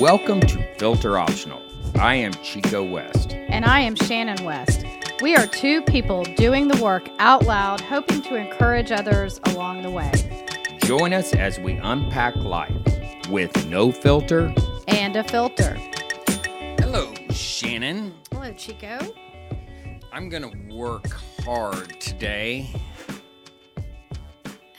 Welcome 0.00 0.40
to 0.40 0.74
Filter 0.78 1.18
Optional. 1.18 1.60
I 1.96 2.14
am 2.14 2.32
Chico 2.42 2.82
West. 2.82 3.32
And 3.34 3.64
I 3.64 3.80
am 3.80 3.94
Shannon 3.94 4.42
West. 4.44 4.84
We 5.20 5.36
are 5.36 5.46
two 5.46 5.82
people 5.82 6.24
doing 6.36 6.68
the 6.68 6.82
work 6.82 7.08
out 7.18 7.44
loud, 7.44 7.80
hoping 7.82 8.22
to 8.22 8.36
encourage 8.36 8.90
others 8.90 9.40
along 9.46 9.82
the 9.82 9.90
way. 9.90 10.10
Join 10.84 11.12
us 11.12 11.34
as 11.34 11.58
we 11.60 11.74
unpack 11.74 12.34
life 12.36 12.72
with 13.28 13.66
no 13.66 13.92
filter 13.92 14.54
And 14.88 15.16
a 15.16 15.24
filter. 15.24 15.74
Hello, 16.78 17.12
Shannon. 17.30 18.14
Hello, 18.32 18.52
Chico. 18.54 18.98
I'm 20.12 20.28
going 20.28 20.42
to 20.50 20.74
work 20.74 21.10
hard 21.44 22.00
today 22.00 22.70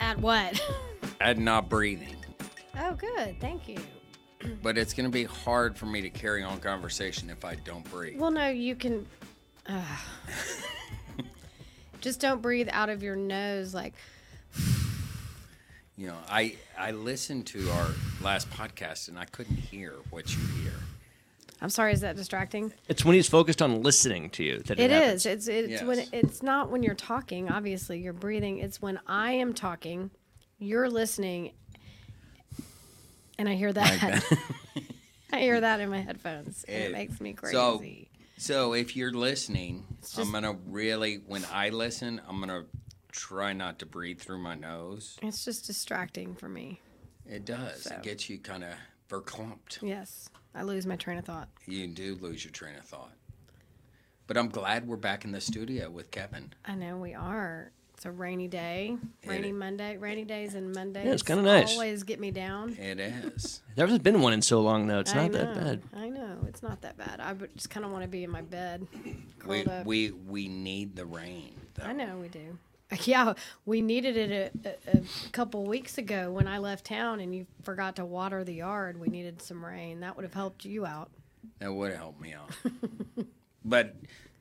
At 0.00 0.18
what? 0.18 0.60
at 1.20 1.38
not 1.38 1.68
breathing, 1.68 2.16
Oh, 2.78 2.94
good. 2.94 3.40
Thank 3.40 3.68
you. 3.68 3.78
but 4.62 4.78
it's 4.78 4.92
going 4.94 5.06
to 5.06 5.12
be 5.12 5.24
hard 5.24 5.76
for 5.76 5.86
me 5.86 6.00
to 6.02 6.10
carry 6.10 6.42
on 6.42 6.58
conversation 6.60 7.30
if 7.30 7.44
I 7.44 7.54
don't 7.56 7.88
breathe. 7.90 8.18
Well, 8.18 8.30
no, 8.30 8.48
you 8.48 8.74
can. 8.74 9.06
Uh, 9.68 9.80
just 12.00 12.20
don't 12.20 12.42
breathe 12.42 12.68
out 12.72 12.88
of 12.88 13.02
your 13.02 13.16
nose 13.16 13.74
like. 13.74 13.94
You 15.96 16.08
know, 16.08 16.16
I 16.28 16.56
I 16.76 16.90
listened 16.92 17.46
to 17.48 17.70
our 17.70 17.88
last 18.22 18.50
podcast 18.50 19.08
and 19.08 19.18
I 19.18 19.24
couldn't 19.26 19.56
hear 19.56 19.94
what 20.10 20.34
you 20.34 20.40
hear. 20.62 20.72
I'm 21.60 21.70
sorry, 21.70 21.92
is 21.92 22.00
that 22.00 22.16
distracting? 22.16 22.72
It's 22.88 23.04
when 23.04 23.14
he's 23.14 23.28
focused 23.28 23.62
on 23.62 23.82
listening 23.84 24.30
to 24.30 24.42
you 24.42 24.58
that 24.64 24.80
it, 24.80 24.84
It 24.84 24.90
happens. 24.90 25.26
is. 25.26 25.48
It's 25.48 25.48
it's 25.48 25.82
when 25.82 26.04
it's 26.12 26.42
not 26.42 26.70
when 26.70 26.82
you're 26.82 26.94
talking. 26.96 27.50
Obviously, 27.50 28.00
you're 28.00 28.12
breathing. 28.14 28.58
It's 28.58 28.82
when 28.82 28.98
I 29.06 29.32
am 29.32 29.52
talking, 29.52 30.10
you're 30.58 30.90
listening, 30.90 31.52
and 33.38 33.48
I 33.48 33.54
hear 33.54 33.72
that. 33.72 34.22
I 35.32 35.40
hear 35.40 35.60
that 35.60 35.80
in 35.80 35.88
my 35.90 36.00
headphones, 36.00 36.64
and 36.68 36.76
it, 36.82 36.86
It- 36.86 36.92
makes 36.92 37.20
me 37.20 37.34
so- 37.50 37.78
crazy. 37.78 38.08
So 38.38 38.72
if 38.72 38.96
you're 38.96 39.12
listening, 39.12 39.84
just- 40.00 40.18
I'm 40.18 40.32
gonna 40.32 40.56
really 40.66 41.16
when 41.26 41.44
I 41.52 41.68
listen, 41.68 42.20
I'm 42.28 42.40
gonna 42.40 42.64
try 43.12 43.52
not 43.52 43.78
to 43.80 43.86
breathe 43.86 44.20
through 44.20 44.38
my 44.38 44.54
nose. 44.56 45.18
it's 45.22 45.44
just 45.44 45.66
distracting 45.66 46.34
for 46.34 46.48
me. 46.48 46.80
It 47.24 47.44
does. 47.44 47.82
So. 47.84 47.94
It 47.94 48.02
gets 48.02 48.28
you 48.28 48.38
kind 48.38 48.64
of 48.64 48.70
verklumped. 49.08 49.80
Yes, 49.80 50.28
I 50.56 50.62
lose 50.64 50.86
my 50.86 50.96
train 50.96 51.18
of 51.18 51.24
thought. 51.24 51.48
You 51.66 51.86
do 51.86 52.16
lose 52.20 52.42
your 52.44 52.50
train 52.52 52.74
of 52.76 52.84
thought. 52.84 53.12
But 54.26 54.36
I'm 54.36 54.48
glad 54.48 54.88
we're 54.88 54.96
back 54.96 55.24
in 55.24 55.30
the 55.32 55.40
studio 55.40 55.88
with 55.90 56.10
Kevin. 56.10 56.52
I 56.64 56.74
know 56.74 56.96
we 56.96 57.14
are. 57.14 57.70
It's 58.02 58.06
a 58.08 58.10
rainy 58.10 58.48
day, 58.48 58.96
rainy 59.24 59.50
It- 59.50 59.54
Monday. 59.54 59.96
Rainy 59.96 60.24
days 60.24 60.56
and 60.56 60.74
Mondays. 60.74 61.04
Yeah, 61.06 61.12
it's 61.12 61.22
kinda 61.22 61.44
nice. 61.44 61.70
Always 61.74 62.02
get 62.02 62.18
me 62.18 62.32
down. 62.32 62.76
It 62.76 62.98
is. 62.98 63.62
There 63.76 63.86
hasn't 63.86 64.02
been 64.02 64.20
one 64.20 64.32
in 64.32 64.42
so 64.42 64.60
long 64.60 64.88
though. 64.88 64.98
It's 64.98 65.14
I 65.14 65.28
not 65.28 65.32
that 65.32 65.54
bad. 65.54 65.82
I 65.94 66.08
know 66.08 66.38
it's 66.48 66.64
not 66.64 66.82
that 66.82 66.98
bad. 66.98 67.20
I 67.20 67.32
just 67.54 67.70
kind 67.70 67.86
of 67.86 67.92
want 67.92 68.02
to 68.02 68.08
be 68.08 68.24
in 68.24 68.30
my 68.30 68.42
bed, 68.42 68.88
we, 69.46 69.64
up. 69.64 69.86
we 69.86 70.10
we 70.10 70.48
need 70.48 70.96
the 70.96 71.06
rain. 71.06 71.54
Though. 71.74 71.84
I 71.84 71.92
know 71.92 72.16
we 72.20 72.26
do. 72.26 72.58
Yeah, 73.04 73.34
we 73.66 73.80
needed 73.80 74.16
it 74.16 74.52
a, 74.64 74.68
a, 74.90 74.98
a 74.98 75.30
couple 75.30 75.64
weeks 75.64 75.96
ago 75.96 76.32
when 76.32 76.48
I 76.48 76.58
left 76.58 76.86
town 76.86 77.20
and 77.20 77.32
you 77.32 77.46
forgot 77.62 77.94
to 77.96 78.04
water 78.04 78.42
the 78.42 78.54
yard. 78.54 78.98
We 78.98 79.06
needed 79.06 79.40
some 79.40 79.64
rain. 79.64 80.00
That 80.00 80.16
would 80.16 80.24
have 80.24 80.34
helped 80.34 80.64
you 80.64 80.84
out. 80.84 81.12
That 81.60 81.72
would 81.72 81.94
help 81.94 82.20
me 82.20 82.34
out. 82.34 82.50
but 83.64 83.94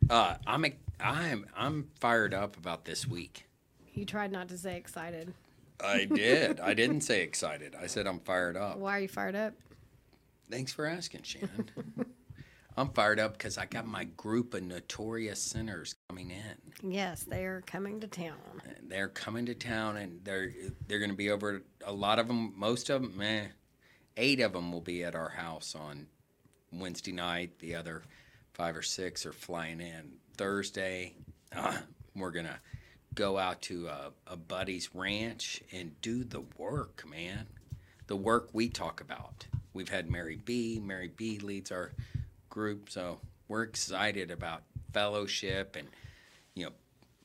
uh, 0.09 0.37
I'm 0.47 0.65
I'm 0.99 1.45
I'm 1.55 1.89
fired 1.99 2.33
up 2.33 2.57
about 2.57 2.85
this 2.85 3.07
week. 3.07 3.45
You 3.93 4.05
tried 4.05 4.31
not 4.31 4.49
to 4.49 4.57
say 4.57 4.77
excited. 4.77 5.33
I 5.83 6.05
did. 6.05 6.59
I 6.59 6.73
didn't 6.73 7.01
say 7.01 7.21
excited. 7.23 7.75
I 7.79 7.87
said 7.87 8.07
I'm 8.07 8.19
fired 8.19 8.55
up. 8.55 8.77
Why 8.77 8.97
are 8.97 9.01
you 9.01 9.07
fired 9.07 9.35
up? 9.35 9.53
Thanks 10.49 10.73
for 10.73 10.85
asking, 10.85 11.23
Shannon. 11.23 11.69
I'm 12.77 12.89
fired 12.89 13.19
up 13.19 13.33
because 13.33 13.57
I 13.57 13.65
got 13.65 13.85
my 13.85 14.05
group 14.05 14.53
of 14.53 14.63
notorious 14.63 15.41
sinners 15.41 15.95
coming 16.07 16.31
in. 16.31 16.91
Yes, 16.91 17.23
they 17.23 17.45
are 17.45 17.61
coming 17.65 17.99
to 17.99 18.07
town. 18.07 18.37
They're 18.83 19.09
coming 19.09 19.45
to 19.47 19.55
town, 19.55 19.97
and 19.97 20.23
they're 20.23 20.51
they're 20.87 20.99
going 20.99 21.11
to 21.11 21.17
be 21.17 21.31
over. 21.31 21.63
A 21.85 21.91
lot 21.91 22.17
of 22.17 22.27
them, 22.27 22.53
most 22.55 22.89
of 22.89 23.01
them, 23.01 23.21
eh, 23.21 23.47
eight 24.17 24.39
of 24.39 24.53
them 24.53 24.71
will 24.71 24.81
be 24.81 25.03
at 25.03 25.15
our 25.15 25.29
house 25.29 25.75
on 25.75 26.07
Wednesday 26.71 27.11
night. 27.11 27.59
The 27.59 27.75
other 27.75 28.03
five 28.53 28.75
or 28.75 28.81
six 28.81 29.25
are 29.25 29.33
flying 29.33 29.81
in 29.81 30.13
Thursday. 30.37 31.13
Uh, 31.53 31.77
we're 32.15 32.31
gonna 32.31 32.59
go 33.15 33.37
out 33.37 33.61
to 33.63 33.87
a, 33.87 34.11
a 34.27 34.37
buddy's 34.37 34.89
ranch 34.93 35.61
and 35.71 35.99
do 36.01 36.23
the 36.23 36.43
work, 36.57 37.03
man. 37.09 37.47
The 38.07 38.15
work 38.15 38.49
we 38.53 38.69
talk 38.69 39.01
about. 39.01 39.45
We've 39.73 39.89
had 39.89 40.09
Mary 40.09 40.39
B. 40.43 40.79
Mary 40.83 41.11
B. 41.15 41.39
leads 41.39 41.71
our 41.71 41.91
group, 42.49 42.89
so 42.89 43.19
we're 43.47 43.63
excited 43.63 44.31
about 44.31 44.63
fellowship 44.93 45.75
and 45.77 45.87
you 46.55 46.65
know 46.65 46.71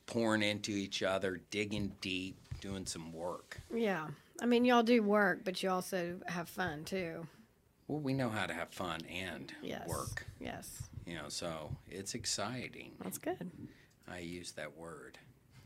pouring 0.05 0.41
into 0.43 0.71
each 0.71 1.03
other, 1.03 1.41
digging 1.51 1.91
deep, 1.99 2.37
doing 2.61 2.85
some 2.85 3.11
work. 3.11 3.59
Yeah. 3.73 4.07
I 4.41 4.45
mean, 4.45 4.63
y'all 4.65 4.83
do 4.83 5.01
work, 5.03 5.39
but 5.43 5.61
you 5.63 5.69
also 5.69 6.19
have 6.27 6.47
fun 6.47 6.85
too. 6.85 7.27
Well, 7.87 7.99
we 7.99 8.13
know 8.13 8.29
how 8.29 8.45
to 8.45 8.53
have 8.53 8.69
fun 8.69 9.01
and 9.11 9.51
Yes. 9.63 9.87
work, 9.87 10.25
Yes. 10.39 10.83
you 11.05 11.15
know, 11.15 11.27
so 11.29 11.75
it's 11.89 12.13
exciting. 12.13 12.91
That's 13.03 13.17
good. 13.17 13.49
I 14.09 14.19
use 14.19 14.51
that 14.53 14.77
word. 14.77 15.17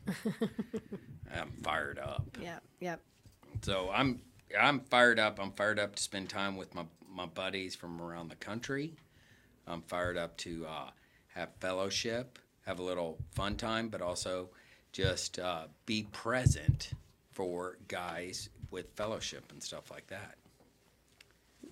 I'm 1.34 1.52
fired 1.62 1.98
up. 1.98 2.36
Yeah. 2.40 2.58
Yep. 2.80 3.00
So 3.62 3.90
I'm 3.92 4.20
I'm 4.58 4.80
fired 4.80 5.18
up. 5.18 5.38
I'm 5.40 5.52
fired 5.52 5.78
up 5.78 5.96
to 5.96 6.02
spend 6.02 6.28
time 6.28 6.56
with 6.56 6.74
my 6.74 6.84
my 7.10 7.26
buddies 7.26 7.74
from 7.74 8.00
around 8.00 8.28
the 8.28 8.36
country. 8.36 8.94
I'm 9.66 9.82
fired 9.82 10.16
up 10.16 10.36
to 10.38 10.66
uh, 10.66 10.90
have 11.34 11.50
fellowship, 11.60 12.38
have 12.66 12.78
a 12.78 12.82
little 12.82 13.18
fun 13.32 13.56
time, 13.56 13.88
but 13.88 14.02
also 14.02 14.48
just 14.92 15.38
uh, 15.38 15.64
be 15.86 16.06
present 16.12 16.90
for 17.32 17.78
guys 17.88 18.48
with 18.70 18.86
fellowship 18.96 19.44
and 19.52 19.62
stuff 19.62 19.90
like 19.90 20.06
that. 20.08 20.36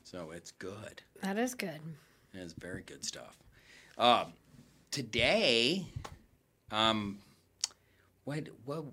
So 0.05 0.31
it's 0.31 0.53
good. 0.53 1.03
That 1.23 1.39
is 1.39 1.55
good. 1.55 1.81
It's 2.33 2.53
very 2.53 2.83
good 2.83 3.05
stuff. 3.05 3.37
Um, 3.99 4.33
today, 4.91 5.87
um, 6.71 7.19
what 8.25 8.49
what 8.65 8.85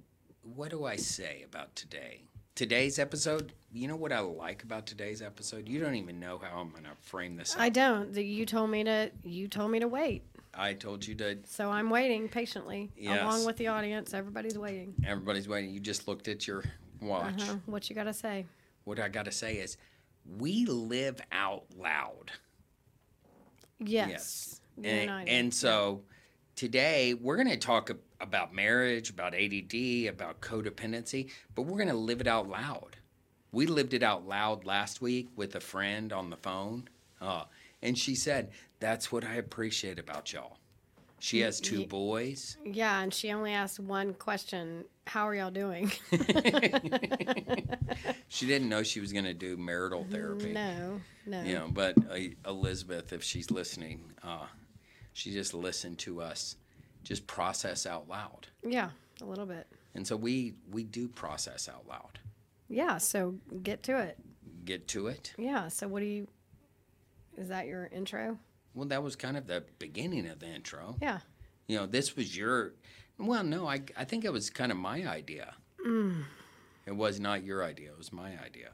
what 0.41 0.71
do 0.71 0.85
I 0.85 0.95
say 0.95 1.43
about 1.45 1.75
today? 1.75 2.23
Today's 2.55 2.97
episode. 2.97 3.53
You 3.71 3.87
know 3.87 3.95
what 3.95 4.11
I 4.11 4.19
like 4.19 4.63
about 4.63 4.87
today's 4.87 5.21
episode? 5.21 5.67
You 5.67 5.79
don't 5.79 5.95
even 5.95 6.19
know 6.19 6.39
how 6.39 6.59
I'm 6.59 6.71
gonna 6.71 6.95
frame 7.01 7.35
this. 7.35 7.53
Up. 7.55 7.61
I 7.61 7.69
don't. 7.69 8.15
You 8.15 8.45
told 8.45 8.69
me 8.69 8.83
to. 8.83 9.11
You 9.23 9.47
told 9.47 9.71
me 9.71 9.79
to 9.79 9.87
wait. 9.87 10.23
I 10.53 10.73
told 10.73 11.05
you 11.05 11.13
to. 11.15 11.37
So 11.45 11.69
I'm 11.69 11.89
waiting 11.89 12.29
patiently, 12.29 12.91
Yes. 12.97 13.21
along 13.21 13.45
with 13.45 13.57
the 13.57 13.67
audience. 13.67 14.13
Everybody's 14.13 14.57
waiting. 14.57 14.95
Everybody's 15.05 15.47
waiting. 15.47 15.69
You 15.69 15.79
just 15.79 16.07
looked 16.07 16.27
at 16.27 16.47
your 16.47 16.63
watch. 16.99 17.41
Uh-huh. 17.43 17.57
What 17.67 17.89
you 17.89 17.95
got 17.95 18.05
to 18.05 18.13
say? 18.13 18.45
What 18.85 18.99
I 18.99 19.07
got 19.07 19.25
to 19.25 19.31
say 19.31 19.57
is, 19.57 19.77
we 20.39 20.65
live 20.65 21.21
out 21.31 21.65
loud. 21.77 22.31
Yes. 23.79 24.61
And, 24.83 25.29
and 25.29 25.53
so 25.53 26.01
today 26.57 27.13
we're 27.13 27.37
going 27.37 27.47
to 27.47 27.55
talk 27.55 27.89
about 28.19 28.53
marriage, 28.53 29.09
about 29.09 29.33
ADD, 29.33 30.09
about 30.09 30.41
codependency, 30.41 31.29
but 31.55 31.61
we're 31.61 31.77
going 31.77 31.87
to 31.87 31.93
live 31.93 32.19
it 32.19 32.27
out 32.27 32.49
loud. 32.49 32.97
We 33.53 33.67
lived 33.67 33.93
it 33.93 34.03
out 34.03 34.27
loud 34.27 34.65
last 34.65 35.01
week 35.01 35.29
with 35.37 35.55
a 35.55 35.61
friend 35.61 36.11
on 36.11 36.29
the 36.29 36.35
phone. 36.35 36.89
Uh, 37.21 37.43
and 37.81 37.97
she 37.97 38.15
said, 38.15 38.51
That's 38.81 39.11
what 39.11 39.23
I 39.23 39.35
appreciate 39.35 39.99
about 39.99 40.33
y'all. 40.33 40.57
She 41.19 41.39
has 41.39 41.59
two 41.59 41.85
boys. 41.85 42.57
yeah, 42.63 43.01
and 43.01 43.11
she 43.11 43.31
only 43.31 43.51
asked 43.51 43.79
one 43.79 44.13
question: 44.13 44.83
How 45.07 45.27
are 45.27 45.33
y'all 45.33 45.49
doing? 45.49 45.91
She 48.29 48.45
didn't 48.45 48.69
know 48.69 48.83
she 48.83 48.99
was 48.99 49.13
going 49.13 49.25
to 49.25 49.33
do 49.33 49.57
marital 49.57 50.05
therapy. 50.11 50.51
no, 50.51 51.01
no. 51.25 51.41
You 51.41 51.53
know, 51.55 51.69
but 51.71 51.95
uh, 52.11 52.17
Elizabeth, 52.47 53.13
if 53.13 53.23
she's 53.23 53.49
listening, 53.49 54.11
uh, 54.21 54.45
she 55.17 55.31
just 55.31 55.55
listened 55.55 55.97
to 55.97 56.21
us 56.21 56.57
just 57.03 57.25
process 57.25 57.87
out 57.87 58.07
loud. 58.07 58.45
Yeah, 58.63 58.89
a 59.19 59.25
little 59.25 59.47
bit. 59.47 59.65
And 59.95 60.05
so 60.05 60.15
we 60.15 60.53
we 60.69 60.83
do 60.83 61.07
process 61.07 61.67
out 61.67 61.87
loud. 61.87 62.19
Yeah. 62.69 62.99
So 62.99 63.35
get 63.63 63.81
to 63.83 63.97
it. 63.97 64.19
Get 64.63 64.87
to 64.89 65.07
it. 65.07 65.33
Yeah. 65.35 65.69
So 65.69 65.87
what 65.87 66.01
do 66.01 66.05
you? 66.05 66.27
Is 67.35 67.47
that 67.47 67.65
your 67.65 67.87
intro? 67.91 68.37
Well, 68.75 68.87
that 68.89 69.01
was 69.01 69.15
kind 69.15 69.37
of 69.37 69.47
the 69.47 69.63
beginning 69.79 70.27
of 70.27 70.37
the 70.37 70.47
intro. 70.47 70.95
Yeah. 71.01 71.19
You 71.65 71.77
know, 71.77 71.87
this 71.87 72.15
was 72.15 72.37
your. 72.37 72.73
Well, 73.17 73.43
no, 73.43 73.67
I 73.67 73.81
I 73.97 74.03
think 74.03 74.23
it 74.23 74.31
was 74.31 74.51
kind 74.51 74.71
of 74.71 74.77
my 74.77 75.07
idea. 75.07 75.55
Mm. 75.83 76.25
It 76.85 76.95
was 76.95 77.19
not 77.19 77.43
your 77.43 77.63
idea. 77.63 77.89
It 77.89 77.97
was 77.97 78.13
my 78.13 78.37
idea. 78.45 78.69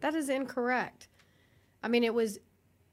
That 0.00 0.14
is 0.14 0.30
incorrect. 0.30 1.08
I 1.82 1.88
mean, 1.88 2.02
it 2.02 2.14
was, 2.14 2.38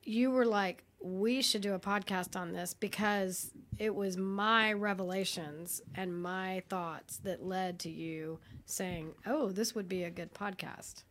you 0.04 0.32
were 0.32 0.46
like, 0.46 0.84
we 1.06 1.44
should 1.44 1.62
do 1.62 1.76
a 1.76 1.80
podcast 1.80 2.36
on 2.36 2.52
this 2.52 2.74
because 2.74 3.52
it 3.78 3.94
was 3.94 4.18
my 4.18 4.74
revelations 4.74 5.80
and 5.94 6.20
my 6.20 6.64
thoughts 6.68 7.18
that 7.18 7.46
led 7.46 7.78
to 7.78 7.92
you 7.92 8.40
saying, 8.66 9.14
oh, 9.28 9.50
this 9.50 9.76
would 9.76 9.88
be 9.88 10.04
a 10.04 10.10
good 10.10 10.34
podcast. 10.34 11.04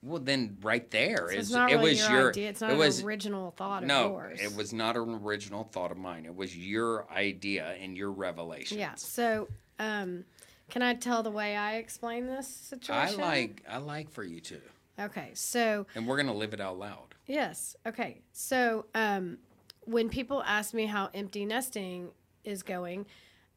Well, 0.00 0.20
then 0.20 0.58
right 0.62 0.88
there 0.92 1.28
So 1.28 1.34
is 1.36 1.46
it's 1.46 1.50
not 1.50 1.72
it 1.72 1.76
really 1.76 1.90
was 1.90 2.08
your, 2.08 2.18
your 2.20 2.28
idea. 2.30 2.48
It's 2.50 2.60
not 2.60 2.70
it 2.70 2.74
an 2.74 2.78
was 2.78 3.02
original 3.02 3.50
thought 3.50 3.82
of 3.82 3.88
no, 3.88 4.10
yours. 4.10 4.40
it 4.40 4.54
was 4.54 4.72
not 4.72 4.96
an 4.96 5.20
original 5.22 5.64
thought 5.64 5.90
of 5.90 5.98
mine. 5.98 6.24
It 6.24 6.36
was 6.36 6.56
your 6.56 7.10
idea 7.12 7.74
and 7.82 7.96
your 7.96 8.12
revelations. 8.12 8.78
Yeah. 8.78 8.94
So, 8.94 9.48
um, 9.80 10.24
can 10.70 10.82
I 10.82 10.94
tell 10.94 11.24
the 11.24 11.32
way 11.32 11.56
I 11.56 11.76
explain 11.76 12.26
this 12.26 12.46
situation? 12.46 13.20
I 13.20 13.26
like 13.26 13.64
I 13.68 13.78
like 13.78 14.10
for 14.10 14.22
you 14.22 14.40
to, 14.40 14.60
Okay. 15.00 15.30
So, 15.34 15.86
and 15.96 16.06
we're 16.06 16.16
gonna 16.16 16.32
live 16.32 16.54
it 16.54 16.60
out 16.60 16.78
loud. 16.78 17.09
Yes. 17.26 17.76
Okay. 17.86 18.20
So, 18.32 18.86
um, 18.94 19.38
when 19.84 20.08
people 20.08 20.42
ask 20.42 20.74
me 20.74 20.86
how 20.86 21.10
empty 21.14 21.44
nesting 21.44 22.10
is 22.44 22.62
going, 22.62 23.06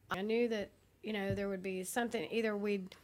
I 0.09 0.21
knew 0.21 0.47
that 0.49 0.69
you 1.01 1.13
know 1.13 1.35
there 1.35 1.49
would 1.49 1.63
be 1.63 1.83
something. 1.83 2.27
Either 2.31 2.55
we'd, 2.55 2.95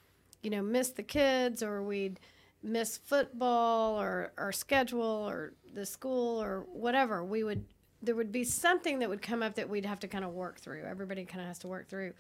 you 0.41 0.49
know, 0.49 0.61
miss 0.61 0.89
the 0.89 1.03
kids, 1.03 1.61
or 1.61 1.83
we'd 1.83 2.19
miss 2.63 2.97
football, 2.97 3.99
or 3.99 4.31
our 4.37 4.51
schedule, 4.51 5.01
or 5.01 5.53
the 5.73 5.85
school, 5.85 6.41
or 6.41 6.65
whatever. 6.71 7.23
We 7.23 7.43
would 7.43 7.65
there 8.01 8.15
would 8.15 8.31
be 8.31 8.43
something 8.43 8.99
that 8.99 9.09
would 9.09 9.21
come 9.21 9.43
up 9.43 9.55
that 9.55 9.69
we'd 9.69 9.85
have 9.85 9.99
to 9.99 10.07
kind 10.07 10.23
of 10.23 10.31
work 10.31 10.59
through. 10.59 10.83
Everybody 10.83 11.25
kind 11.25 11.41
of 11.41 11.47
has 11.47 11.59
to 11.59 11.67
work 11.67 11.89
through. 11.89 12.13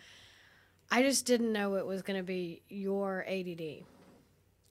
I 0.91 1.03
just 1.03 1.25
didn't 1.25 1.53
know 1.53 1.75
it 1.75 1.85
was 1.85 2.01
going 2.01 2.17
to 2.17 2.23
be 2.23 2.61
your 2.69 3.25
ADD. 3.27 3.83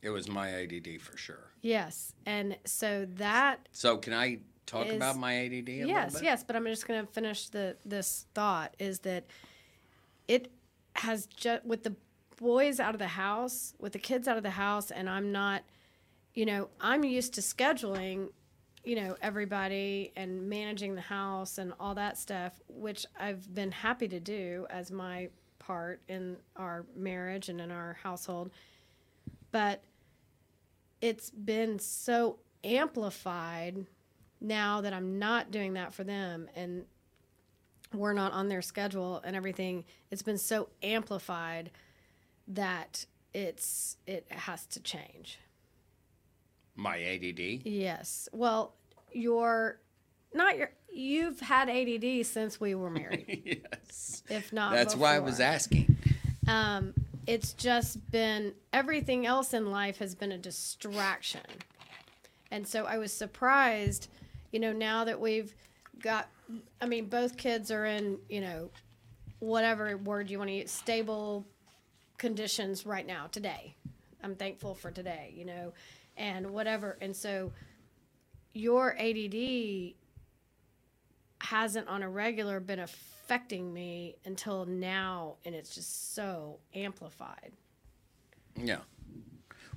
It 0.03 0.11
was 0.11 0.29
my 0.29 0.51
ADD 0.63 1.01
for 1.01 1.17
sure. 1.17 1.53
Yes, 1.61 2.13
and 2.27 2.57
so 2.65 3.07
that 3.17 3.69
So 3.73 3.97
can 3.97 4.13
I 4.13 4.39
talk 4.67 4.87
Is- 4.87 4.95
about 4.97 5.17
my 5.17 5.35
ADD? 5.35 5.69
A 5.69 5.73
yes, 5.87 5.87
little 6.13 6.21
bit? 6.21 6.23
yes, 6.25 6.45
but 6.45 6.55
I'm 6.57 6.65
just 6.67 6.87
going 6.87 7.05
to 7.05 7.13
finish 7.13 7.49
the 7.49 7.77
this 7.85 8.27
thought 8.35 8.75
is 8.79 9.01
that 9.01 9.25
it 10.29 10.51
has 10.97 11.27
just 11.27 11.65
with 11.65 11.83
the 11.85 11.95
boys 12.37 12.79
out 12.79 12.95
of 12.95 12.99
the 13.01 13.09
house, 13.09 13.75
with 13.81 13.93
the 13.93 13.99
kids 13.99 14.29
out 14.29 14.37
of 14.37 14.43
the 14.45 14.51
house, 14.51 14.91
and 14.93 15.09
I'm 15.11 15.33
not, 15.33 15.63
you 16.35 16.47
know, 16.47 16.69
I'm 16.81 17.03
used 17.05 17.35
to 17.35 17.41
scheduling, 17.41 18.29
you 18.85 18.95
know, 18.95 19.17
everybody 19.21 20.13
and 20.15 20.49
managing 20.49 20.95
the 20.95 21.01
house 21.01 21.59
and 21.59 21.73
all 21.81 21.95
that 21.97 22.17
stuff, 22.17 22.61
which 22.69 23.05
I've 23.19 23.53
been 23.53 23.73
happy 23.73 24.07
to 24.09 24.21
do 24.21 24.67
as 24.71 24.93
my 24.93 25.31
part 25.59 26.01
in 26.09 26.37
our 26.55 26.87
marriage 26.95 27.49
and 27.49 27.61
in 27.61 27.73
our 27.73 27.99
household. 28.05 28.53
But 29.51 29.83
it's 31.01 31.31
been 31.31 31.79
so 31.79 32.39
amplified 32.65 33.87
now 34.41 34.81
that 34.81 34.93
I'm 34.93 35.19
not 35.19 35.51
doing 35.51 35.75
that 35.75 35.93
for 35.93 36.05
them 36.05 36.49
and 36.55 36.85
we're 37.93 38.13
not 38.13 38.33
on 38.33 38.49
their 38.49 38.63
schedule 38.63 39.23
and 39.25 39.35
everything, 39.35 39.85
it's 40.11 40.23
been 40.23 40.39
so 40.39 40.69
amplified 40.83 41.71
that 42.49 43.07
it's 43.35 43.97
it 44.07 44.27
has 44.31 44.67
to 44.67 44.81
change. 44.81 45.39
My 46.77 47.03
ADD. 47.03 47.67
Yes. 47.67 48.29
Well, 48.33 48.75
your 49.13 49.81
not 50.35 50.59
your 50.59 50.71
you've 50.93 51.41
had 51.41 51.69
ADD 51.69 52.27
since 52.27 52.61
we 52.61 52.75
were 52.75 52.91
married, 52.91 53.63
yes. 53.73 54.23
if 54.29 54.53
not 54.53 54.73
That's 54.73 54.95
why 54.95 55.17
I 55.17 55.19
was 55.19 55.41
asking. 55.41 55.97
Um, 56.47 56.95
it's 57.29 57.53
just 57.53 58.11
been 58.11 58.55
everything 58.73 59.27
else 59.27 59.53
in 59.53 59.71
life 59.71 59.99
has 59.99 60.15
been 60.15 60.33
a 60.33 60.39
distraction. 60.39 61.43
And 62.51 62.67
so 62.67 62.87
I 62.87 62.97
was 62.97 63.13
surprised, 63.13 64.09
you 64.51 64.59
know, 64.59 64.73
now 64.73 65.05
that 65.05 65.21
we've 65.21 65.55
got, 66.03 66.29
I 66.81 66.87
mean, 66.87 67.05
both 67.05 67.37
kids 67.37 67.71
are 67.71 67.85
in, 67.85 68.17
you 68.31 68.41
know, 68.41 68.71
whatever 69.41 69.95
word 69.99 70.31
you 70.31 70.39
want 70.39 70.49
to 70.49 70.55
use, 70.55 70.71
stable 70.71 71.45
conditions 72.17 72.87
right 72.87 73.07
now, 73.07 73.27
today. 73.27 73.75
I'm 74.25 74.35
thankful 74.35 74.75
for 74.75 74.91
today, 74.91 75.35
you 75.37 75.45
know, 75.45 75.75
and 76.17 76.51
whatever. 76.51 76.97
And 77.03 77.15
so 77.15 77.53
your 78.55 78.97
ADD 78.99 79.93
hasn't 81.41 81.87
on 81.89 82.03
a 82.03 82.09
regular 82.09 82.61
been 82.61 82.81
affecting 82.81 83.73
me 83.73 84.17
until 84.25 84.65
now 84.67 85.37
and 85.45 85.55
it's 85.55 85.75
just 85.75 86.15
so 86.15 86.59
amplified 86.75 87.53
Yeah. 88.57 88.81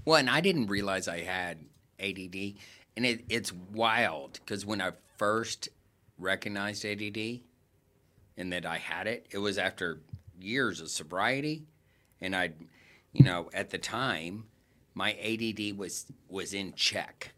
Well, 0.06 0.18
and 0.18 0.30
I 0.30 0.42
didn't 0.42 0.68
realize 0.68 1.08
I 1.08 1.20
had 1.22 1.60
ADD, 2.00 2.56
and 2.98 3.06
it, 3.06 3.24
it's 3.30 3.54
wild 3.54 4.40
because 4.44 4.66
when 4.66 4.82
I 4.82 4.92
first 5.18 5.70
recognized 6.18 6.84
ADD 6.86 7.42
and 8.38 8.52
that 8.52 8.66
I 8.66 8.78
had 8.78 9.06
it, 9.06 9.28
it 9.30 9.38
was 9.38 9.58
after 9.60 10.02
years 10.40 10.82
of 10.82 10.90
sobriety, 10.90 11.68
and 12.20 12.36
I, 12.36 12.52
you 13.14 13.24
know, 13.24 13.50
at 13.54 13.70
the 13.70 13.78
time, 13.78 14.46
my 14.96 15.14
ADD 15.14 15.78
was 15.78 16.08
was 16.28 16.54
in 16.54 16.74
check. 16.74 17.34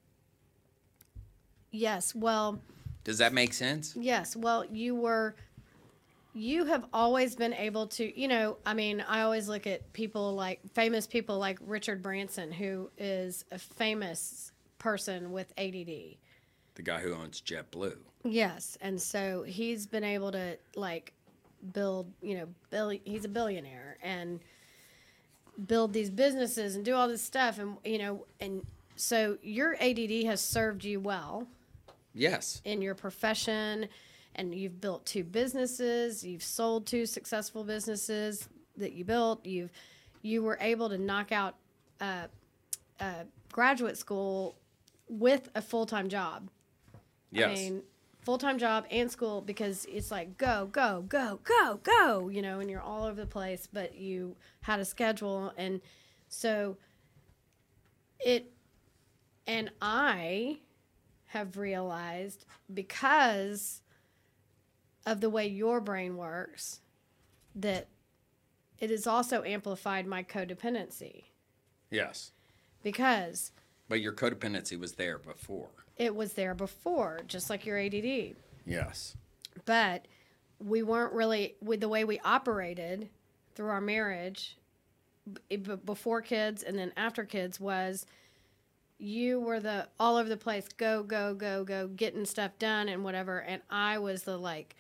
yes 1.72 2.14
well 2.16 2.60
Does 3.04 3.18
that 3.18 3.34
make 3.34 3.54
sense? 3.54 3.96
yes 3.98 4.36
well 4.36 4.66
you 4.66 4.96
were 4.96 5.36
you 6.34 6.66
have 6.66 6.86
always 6.94 7.36
been 7.36 7.54
able 7.54 7.86
to 7.88 8.20
you 8.20 8.28
know 8.28 8.58
i 8.66 8.74
mean 8.74 9.04
i 9.08 9.22
always 9.22 9.48
look 9.48 9.68
at 9.68 9.94
people 9.94 10.34
like 10.34 10.60
famous 10.74 11.06
people 11.06 11.38
like 11.38 11.60
richard 11.62 12.02
branson 12.02 12.52
who 12.52 12.90
is 12.98 13.46
a 13.52 13.60
famous 13.60 14.52
person 14.80 15.32
with 15.32 15.54
add 15.58 15.74
The 16.76 16.82
guy 16.84 17.00
who 17.00 17.14
owns 17.14 17.40
JetBlue. 17.42 17.96
Yes, 18.26 18.78
and 18.82 19.02
so 19.02 19.44
he's 19.44 19.86
been 19.86 20.04
able 20.04 20.32
to 20.32 20.58
like 20.76 21.14
build, 21.72 22.12
you 22.22 22.36
know, 22.38 22.48
bill- 22.70 23.00
he's 23.06 23.24
a 23.26 23.30
billionaire 23.30 23.98
and 24.02 24.40
build 25.68 25.94
these 25.94 26.10
businesses 26.10 26.76
and 26.76 26.84
do 26.84 26.96
all 26.96 27.08
this 27.08 27.22
stuff 27.22 27.60
and 27.60 27.78
you 27.86 27.98
know, 27.98 28.26
and 28.42 28.66
so 28.96 29.38
your 29.42 29.76
ADD 29.80 30.26
has 30.26 30.42
served 30.42 30.84
you 30.84 31.00
well 31.00 31.48
Yes. 32.14 32.62
in 32.64 32.82
your 32.82 32.96
profession 32.96 33.88
and 34.36 34.54
you've 34.54 34.82
built 34.82 35.06
two 35.06 35.24
businesses, 35.24 36.24
you've 36.24 36.44
sold 36.44 36.88
two 36.88 37.06
successful 37.06 37.64
businesses 37.64 38.48
that 38.78 38.94
you 38.94 39.06
built, 39.06 39.46
you've 39.46 39.72
you 40.22 40.42
were 40.42 40.58
able 40.62 40.90
to 40.90 40.98
knock 40.98 41.32
out 41.32 41.56
uh, 42.00 42.28
uh, 43.00 43.24
graduate 43.52 43.98
school 43.98 44.56
with 45.10 45.50
a 45.54 45.62
full-time 45.62 46.08
job. 46.08 46.50
Yes. 47.32 47.50
I 47.50 47.54
mean, 47.54 47.84
full 48.22 48.38
time 48.38 48.58
job 48.58 48.86
and 48.90 49.12
school 49.12 49.42
because 49.42 49.86
it's 49.86 50.12
like 50.12 50.38
go, 50.38 50.70
go, 50.72 51.04
go, 51.08 51.40
go, 51.44 51.80
go, 51.84 52.30
you 52.30 52.42
know, 52.42 52.60
and 52.60 52.70
you're 52.70 52.82
all 52.82 53.04
over 53.04 53.20
the 53.20 53.28
place, 53.28 53.68
but 53.72 53.96
you 53.96 54.36
had 54.62 54.80
a 54.80 54.86
schedule. 54.86 55.52
And 55.58 55.82
so 56.30 56.78
it, 58.20 58.52
and 59.46 59.72
I 59.82 60.60
have 61.34 61.58
realized 61.58 62.46
because 62.72 63.82
of 65.06 65.20
the 65.20 65.30
way 65.32 65.48
your 65.48 65.82
brain 65.82 66.16
works 66.16 66.80
that 67.56 67.88
it 68.80 68.92
has 68.92 69.08
also 69.08 69.42
amplified 69.44 70.06
my 70.06 70.22
codependency 70.24 71.24
yes. 71.90 72.32
because 72.84 73.52
But 73.90 74.00
your 74.00 74.14
codependency 74.14 74.80
was 74.80 74.94
there 74.94 75.18
before. 75.18 75.70
it 75.98 76.16
was 76.16 76.34
there 76.34 76.54
before, 76.54 77.22
just 77.28 77.50
like 77.50 77.66
your 77.66 77.80
ADD. 77.80 78.36
Yes. 78.66 79.16
but 79.66 80.08
we 80.64 80.84
weren't 80.84 81.14
really 81.14 81.56
with 81.62 81.82
the 81.82 81.90
way 81.90 82.04
we 82.04 82.20
operated 82.20 83.10
through 83.56 83.70
our 83.70 83.82
marriage 83.82 84.56
before 85.84 86.22
kids 86.22 86.62
and 86.64 86.78
then 86.78 86.94
after 86.96 87.26
kids 87.26 87.60
was 87.60 88.06
you 88.98 89.40
were 89.40 89.60
the 89.60 89.88
all 90.00 90.18
over 90.18 90.30
the 90.30 90.38
place 90.38 90.68
go 90.78 91.04
go 91.04 91.34
go 91.34 91.64
go 91.64 91.88
getting 91.88 92.26
stuff 92.26 92.52
done 92.60 92.88
and 92.88 93.04
whatever 93.04 93.40
and 93.40 93.62
i 93.70 93.98
was 93.98 94.24
the 94.24 94.38
like 94.38 94.76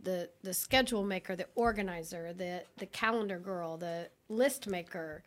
the 0.00 0.28
the 0.42 0.54
schedule 0.54 1.04
maker 1.04 1.34
the 1.36 1.46
organizer 1.54 2.32
the 2.32 2.62
the 2.78 2.86
calendar 2.86 3.38
girl 3.38 3.76
the 3.76 4.08
list 4.28 4.66
maker 4.68 5.22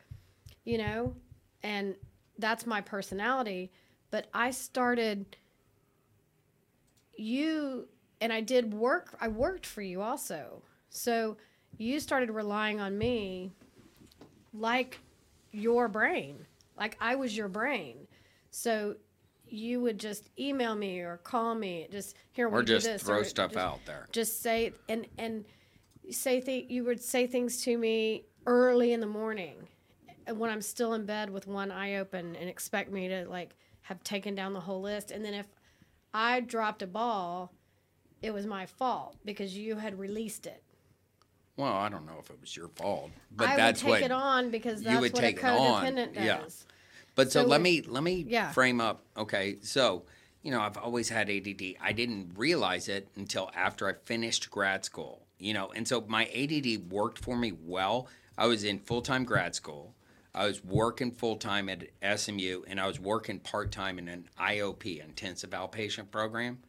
you 0.63 0.77
know 0.77 1.13
and 1.61 1.95
that's 2.39 2.65
my 2.65 2.81
personality 2.81 3.69
but 4.09 4.27
i 4.33 4.50
started 4.50 5.38
you 7.21 7.88
and 8.19 8.31
I 8.31 8.41
did 8.41 8.73
work 8.73 9.15
I 9.19 9.27
worked 9.27 9.65
for 9.65 9.81
you 9.81 10.01
also. 10.01 10.61
So 10.89 11.38
you 11.77 12.00
started 12.00 12.29
relying 12.29 12.79
on 12.79 12.97
me 12.97 13.51
like 14.53 15.00
your 15.51 15.88
brain. 15.88 16.45
Like 16.77 16.97
I 17.00 17.15
was 17.15 17.35
your 17.35 17.47
brain. 17.47 18.07
So 18.51 18.96
you 19.48 19.81
would 19.81 20.00
just 20.00 20.29
email 20.39 20.75
me 20.75 21.00
or 21.00 21.17
call 21.17 21.55
me, 21.55 21.88
just 21.91 22.15
here 22.31 22.48
we 22.48 22.60
Or 22.60 22.63
do 22.63 22.74
just 22.75 22.86
this, 22.86 23.03
throw 23.03 23.20
or 23.20 23.24
stuff 23.24 23.51
just- 23.51 23.60
out 23.65 23.79
there. 23.86 24.08
Just 24.12 24.41
say 24.41 24.74
and 24.88 25.08
and 25.17 25.46
say 26.12 26.39
th- 26.41 26.70
you 26.70 26.84
would 26.84 27.01
say 27.01 27.25
things 27.27 27.63
to 27.63 27.77
me 27.77 28.25
early 28.46 28.91
in 28.93 29.00
the 29.00 29.08
morning 29.08 29.67
when 30.34 30.50
I'm 30.50 30.62
still 30.62 30.93
in 30.93 31.05
bed 31.05 31.29
with 31.29 31.48
one 31.48 31.72
eye 31.72 31.96
open 31.96 32.36
and 32.36 32.50
expect 32.50 32.91
me 32.91 33.08
to 33.08 33.25
like 33.27 33.55
have 33.81 34.03
taken 34.03 34.36
down 34.36 34.53
the 34.53 34.60
whole 34.62 34.81
list. 34.81 35.12
And 35.12 35.24
then 35.25 35.34
if 35.34 35.48
I 36.13 36.39
dropped 36.41 36.81
a 36.81 36.88
ball, 36.88 37.53
it 38.22 38.31
was 38.31 38.46
my 38.46 38.65
fault 38.65 39.17
because 39.25 39.58
you 39.58 39.77
had 39.77 39.98
released 39.98 40.46
it. 40.46 40.63
Well, 41.58 41.74
I 41.74 41.89
don't 41.89 42.05
know 42.05 42.17
if 42.20 42.29
it 42.29 42.39
was 42.39 42.55
your 42.55 42.70
fault, 42.70 43.12
but 43.31 43.46
that's 43.46 43.51
what. 43.51 43.53
I 43.53 43.58
that's 43.58 43.84
would 43.84 43.89
take 43.93 44.01
what 44.01 44.05
it 44.05 44.12
on 44.12 44.51
because 44.51 44.79
you 44.81 44.86
that's 44.88 45.01
would 45.01 45.13
what 45.13 45.22
take 45.22 45.43
a 45.43 45.48
it 45.48 45.50
on, 45.60 45.84
codependent 45.86 46.13
does. 46.15 46.65
But 47.15 47.31
so, 47.31 47.41
So 47.43 47.47
let 47.47 47.61
me 47.61 47.81
let 47.81 48.03
me 48.03 48.25
Yeah. 48.27 48.51
frame 48.51 48.79
up. 48.81 49.03
Okay, 49.17 49.57
so 49.61 50.03
you 50.43 50.51
know 50.51 50.61
I've 50.61 50.77
always 50.77 51.09
had 51.09 51.29
ADD. 51.29 51.75
I 51.81 51.91
didn't 51.91 52.33
realize 52.35 52.87
it 52.87 53.07
until 53.15 53.51
after 53.55 53.87
I 53.87 53.93
finished 53.93 54.49
grad 54.49 54.85
school. 54.85 55.25
You 55.37 55.53
know, 55.53 55.71
and 55.75 55.87
so 55.87 56.01
my 56.01 56.25
ADD 56.27 56.89
worked 56.91 57.17
for 57.19 57.35
me 57.35 57.51
well. 57.51 58.07
I 58.37 58.45
was 58.47 58.63
in 58.63 58.79
full 58.79 59.01
time 59.01 59.23
grad 59.25 59.55
school. 59.55 59.93
I 60.33 60.45
was 60.45 60.63
working 60.63 61.11
full 61.11 61.35
time 61.35 61.67
at 61.67 61.83
SMU, 62.01 62.63
and 62.67 62.79
I 62.79 62.87
was 62.87 62.99
working 62.99 63.39
part 63.39 63.71
time 63.71 63.99
in 63.99 64.07
an 64.07 64.29
IOP, 64.39 65.03
intensive 65.03 65.49
outpatient 65.49 66.09
program. 66.11 66.59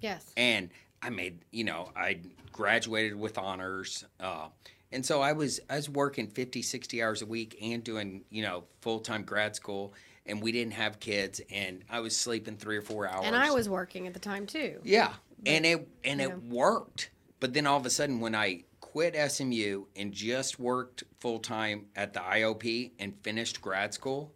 Yes. 0.00 0.32
and 0.36 0.68
I 1.00 1.10
made 1.10 1.38
you 1.50 1.64
know 1.64 1.90
I 1.96 2.18
graduated 2.52 3.14
with 3.14 3.38
honors 3.38 4.04
uh, 4.20 4.48
and 4.94 5.04
so 5.04 5.20
I 5.20 5.32
was 5.32 5.60
I 5.68 5.76
was 5.76 5.90
working 5.90 6.28
50 6.28 6.62
60 6.62 7.02
hours 7.02 7.20
a 7.22 7.26
week 7.26 7.58
and 7.60 7.82
doing 7.82 8.22
you 8.30 8.42
know 8.42 8.64
full-time 8.80 9.24
grad 9.24 9.56
school 9.56 9.92
and 10.26 10.40
we 10.40 10.52
didn't 10.52 10.74
have 10.74 11.00
kids 11.00 11.40
and 11.50 11.84
I 11.90 12.00
was 12.00 12.16
sleeping 12.16 12.56
3 12.56 12.78
or 12.78 12.82
4 12.82 13.08
hours 13.08 13.26
And 13.26 13.36
I 13.36 13.50
was 13.50 13.68
working 13.68 14.06
at 14.06 14.14
the 14.14 14.20
time 14.20 14.46
too. 14.46 14.80
yeah 14.84 15.12
and 15.44 15.66
it 15.66 15.88
and 16.04 16.20
it 16.20 16.30
know. 16.30 16.40
worked 16.48 17.10
but 17.40 17.52
then 17.52 17.66
all 17.66 17.76
of 17.76 17.84
a 17.84 17.90
sudden 17.90 18.20
when 18.20 18.34
I 18.34 18.64
quit 18.80 19.16
SMU 19.30 19.84
and 19.96 20.12
just 20.12 20.60
worked 20.60 21.02
full-time 21.18 21.86
at 21.96 22.12
the 22.12 22.20
IOP 22.20 22.92
and 22.98 23.14
finished 23.22 23.60
grad 23.60 23.92
school 23.92 24.32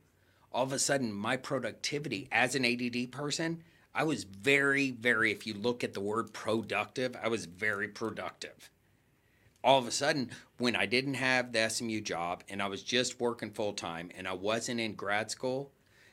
all 0.52 0.64
of 0.64 0.72
a 0.72 0.78
sudden 0.78 1.12
my 1.12 1.36
productivity 1.36 2.26
as 2.32 2.54
an 2.54 2.64
ADD 2.64 3.12
person, 3.12 3.62
I 3.94 4.04
was 4.04 4.24
very, 4.24 4.90
very, 4.92 5.30
if 5.30 5.46
you 5.46 5.54
look 5.54 5.84
at 5.84 5.92
the 5.92 6.00
word 6.00 6.32
productive, 6.32 7.16
I 7.22 7.28
was 7.28 7.46
very 7.46 7.88
productive. 7.88 8.70
All 9.64 9.78
of 9.78 9.86
a 9.86 9.90
sudden, 9.90 10.30
when 10.58 10.76
I 10.76 10.86
didn't 10.86 11.14
have 11.14 11.52
the 11.52 11.68
SMU 11.68 12.00
job 12.00 12.44
and 12.48 12.62
I 12.62 12.68
was 12.68 12.82
just 12.82 13.20
working 13.20 13.50
full 13.50 13.72
time 13.72 14.10
and 14.16 14.28
I 14.28 14.32
wasn't 14.32 14.80
in 14.80 14.94
grad 14.94 15.30
school, 15.30 15.72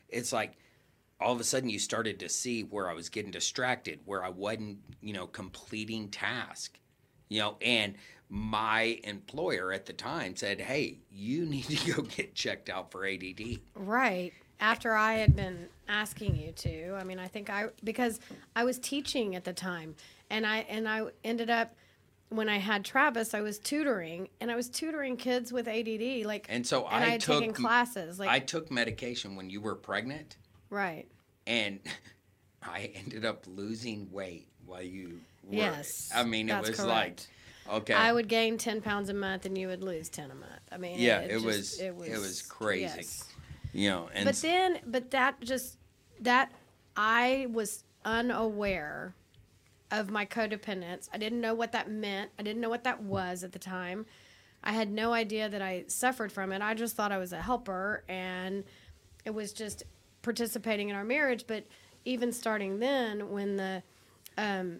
it's 0.09 0.33
like 0.33 0.53
all 1.19 1.33
of 1.33 1.39
a 1.39 1.43
sudden 1.43 1.69
you 1.69 1.79
started 1.79 2.19
to 2.19 2.29
see 2.29 2.63
where 2.63 2.89
I 2.89 2.93
was 2.93 3.09
getting 3.09 3.31
distracted, 3.31 3.99
where 4.05 4.23
I 4.23 4.29
wasn't, 4.29 4.79
you 5.01 5.13
know, 5.13 5.27
completing 5.27 6.09
task. 6.09 6.79
You 7.29 7.39
know, 7.39 7.57
and 7.61 7.95
my 8.29 8.99
employer 9.03 9.71
at 9.71 9.85
the 9.85 9.93
time 9.93 10.35
said, 10.35 10.59
Hey, 10.59 10.99
you 11.11 11.45
need 11.45 11.65
to 11.65 11.93
go 11.93 12.01
get 12.03 12.35
checked 12.35 12.69
out 12.69 12.91
for 12.91 13.05
ADD. 13.05 13.59
Right. 13.75 14.33
After 14.59 14.93
I 14.93 15.15
had 15.15 15.35
been 15.35 15.67
asking 15.87 16.37
you 16.37 16.51
to, 16.53 16.95
I 16.95 17.03
mean, 17.03 17.19
I 17.19 17.27
think 17.27 17.49
I 17.49 17.65
because 17.83 18.21
I 18.55 18.63
was 18.63 18.79
teaching 18.79 19.35
at 19.35 19.43
the 19.43 19.51
time, 19.51 19.95
and 20.29 20.47
I 20.47 20.59
and 20.69 20.87
I 20.87 21.07
ended 21.25 21.49
up 21.49 21.75
when 22.29 22.49
I 22.49 22.57
had 22.57 22.83
Travis, 22.83 23.33
I 23.33 23.41
was 23.41 23.59
tutoring, 23.59 24.29
and 24.41 24.51
I 24.51 24.55
was 24.55 24.69
tutoring 24.69 25.15
kids 25.17 25.51
with 25.53 25.67
ADD, 25.67 26.25
like, 26.25 26.47
And 26.49 26.65
so 26.65 26.85
and 26.87 27.03
I 27.03 27.07
I 27.07 27.09
had 27.11 27.21
took 27.21 27.39
taken 27.41 27.53
classes, 27.53 28.19
like, 28.19 28.29
I 28.29 28.39
took 28.39 28.71
medication 28.71 29.35
when 29.35 29.49
you 29.49 29.61
were 29.61 29.75
pregnant, 29.75 30.37
right. 30.69 31.07
and 31.45 31.79
I 32.63 32.91
ended 32.95 33.25
up 33.25 33.45
losing 33.47 34.11
weight 34.11 34.47
while 34.65 34.81
you 34.81 35.19
were. 35.43 35.55
Yes, 35.55 36.11
I 36.13 36.23
mean, 36.23 36.49
it 36.49 36.59
was 36.59 36.75
correct. 36.75 37.27
like, 37.67 37.81
okay. 37.81 37.93
I 37.93 38.11
would 38.11 38.27
gain 38.27 38.57
ten 38.57 38.81
pounds 38.81 39.09
a 39.09 39.13
month, 39.13 39.45
and 39.45 39.57
you 39.57 39.67
would 39.67 39.83
lose 39.83 40.09
ten 40.09 40.31
a 40.31 40.35
month. 40.35 40.61
I 40.71 40.77
mean, 40.77 40.97
Yeah, 40.99 41.19
it, 41.19 41.31
it 41.31 41.33
just- 41.41 41.45
was- 41.45 41.79
it 41.79 41.95
was 41.95 42.41
crazy. 42.41 42.81
yes. 42.83 43.23
you 43.71 43.89
know, 43.89 44.09
and 44.13 44.25
but 44.25 44.35
then 44.37 44.79
but 44.87 45.11
that 45.11 45.39
just 45.41 45.77
that 46.21 46.49
i 46.95 47.45
was 47.51 47.83
unaware 48.05 49.13
of 49.91 50.09
my 50.09 50.25
codependence. 50.25 51.09
I 51.13 51.17
didn't 51.17 51.41
know 51.41 51.53
what 51.53 51.71
that 51.73 51.89
meant. 51.89 52.31
I 52.39 52.43
didn't 52.43 52.61
know 52.61 52.69
what 52.69 52.83
that 52.83 53.01
was 53.03 53.43
at 53.43 53.51
the 53.51 53.59
time. 53.59 54.05
I 54.63 54.71
had 54.71 54.91
no 54.91 55.13
idea 55.13 55.47
that 55.47 55.61
i 55.61 55.85
suffered 55.87 56.31
from 56.31 56.51
it. 56.51 56.61
I 56.61 56.73
just 56.73 56.95
thought 56.95 57.11
i 57.11 57.17
was 57.17 57.33
a 57.33 57.41
helper 57.41 58.03
and 58.09 58.63
it 59.23 59.33
was 59.33 59.53
just 59.53 59.83
participating 60.21 60.89
in 60.89 60.95
our 60.95 61.03
marriage. 61.03 61.45
But 61.47 61.65
even 62.03 62.31
starting 62.31 62.79
then 62.79 63.31
when 63.31 63.57
the 63.57 63.83
um 64.37 64.79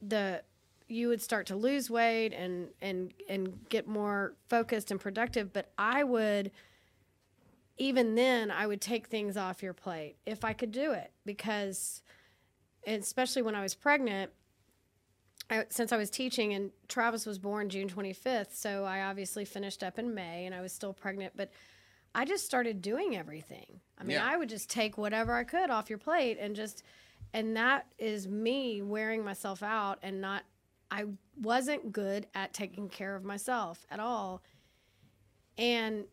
the 0.00 0.42
you 0.88 1.08
would 1.08 1.20
start 1.20 1.46
to 1.46 1.56
lose 1.56 1.90
weight 1.90 2.32
and 2.32 2.68
and 2.80 3.12
and 3.28 3.68
get 3.68 3.88
more 3.88 4.34
focused 4.48 4.90
and 4.90 5.00
productive. 5.00 5.52
But 5.52 5.72
i 5.76 6.04
would 6.04 6.52
even 7.78 8.16
then 8.16 8.50
I 8.50 8.66
would 8.66 8.80
take 8.80 9.06
things 9.06 9.36
off 9.36 9.62
your 9.62 9.72
plate 9.72 10.16
if 10.26 10.44
I 10.44 10.52
could 10.52 10.72
do 10.72 10.92
it 10.92 11.12
because 11.24 12.02
especially 12.96 13.42
when 13.42 13.54
I 13.54 13.62
was 13.62 13.74
pregnant 13.74 14.30
I, 15.50 15.64
since 15.70 15.92
I 15.92 15.96
was 15.96 16.10
teaching 16.10 16.52
and 16.52 16.70
Travis 16.88 17.24
was 17.24 17.38
born 17.38 17.68
June 17.68 17.88
25th 17.88 18.54
so 18.54 18.84
I 18.84 19.02
obviously 19.02 19.44
finished 19.44 19.82
up 19.82 19.98
in 19.98 20.14
May 20.14 20.46
and 20.46 20.54
I 20.54 20.60
was 20.60 20.72
still 20.72 20.92
pregnant 20.92 21.34
but 21.36 21.50
I 22.14 22.24
just 22.24 22.44
started 22.46 22.80
doing 22.82 23.16
everything. 23.16 23.80
I 23.98 24.02
mean, 24.02 24.16
Yeah. 24.16 24.26
I 24.26 24.36
would 24.36 24.48
just 24.48 24.70
take 24.70 24.96
whatever 24.96 25.34
I 25.34 25.44
could 25.44 25.70
off 25.70 25.88
your 25.88 25.98
plate 25.98 26.38
and 26.40 26.56
just 26.56 26.82
and 27.32 27.56
that 27.56 27.86
is 27.98 28.26
me 28.26 28.80
wearing 28.82 29.24
myself 29.24 29.62
out 29.62 29.98
and 30.02 30.20
not 30.20 30.44
I 30.90 31.04
wasn't 31.40 31.92
good 31.92 32.26
at 32.34 32.54
taking 32.54 32.88
care 32.88 33.14
of 33.14 33.24
myself 33.24 33.86
at 33.90 34.00
all. 34.00 34.42
And 35.56 36.04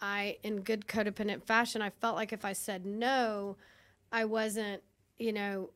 I, 0.00 0.38
in 0.42 0.60
good 0.60 0.86
codependent 0.86 1.44
fashion, 1.44 1.82
I 1.82 1.90
felt 1.90 2.16
like 2.16 2.32
if 2.32 2.44
I 2.44 2.52
said 2.52 2.86
no, 2.86 3.56
I 4.12 4.24
wasn't, 4.24 4.82
you 5.18 5.32
know, 5.32 5.70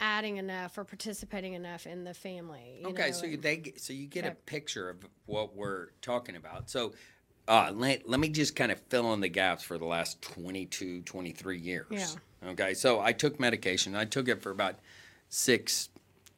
adding 0.00 0.36
enough 0.36 0.78
or 0.78 0.84
participating 0.84 1.54
enough 1.54 1.86
in 1.86 2.04
the 2.04 2.14
family. 2.14 2.78
you 2.80 2.88
okay, 2.88 3.06
know, 3.06 3.12
so 3.12 3.26
you, 3.26 3.36
they 3.36 3.56
get- 3.56 3.80
so 3.80 3.92
you 3.92 4.06
get 4.06 4.24
a 4.24 4.32
picture 4.32 4.88
of 4.88 4.98
what 5.26 5.56
we're 5.56 5.88
talking 6.02 6.36
about. 6.36 6.70
So. 6.70 6.92
Uh, 7.46 7.72
let, 7.74 8.06
let 8.06 8.20
me 8.20 8.28
just 8.28 8.54
kind 8.54 8.70
of 8.70 8.78
fill 8.90 9.14
in 9.14 9.20
the 9.20 9.28
gaps 9.28 9.64
for 9.64 9.78
the 9.78 9.86
last 9.86 10.20
22, 10.20 11.00
23 11.00 11.58
years. 11.58 11.86
Yeah. 11.88 12.50
Okay. 12.50 12.74
So 12.74 13.00
I 13.00 13.12
took 13.12 13.40
medication. 13.40 13.96
I 13.96 14.04
took 14.04 14.28
it 14.28 14.42
for 14.42 14.50
about 14.50 14.74
six, 15.30 15.88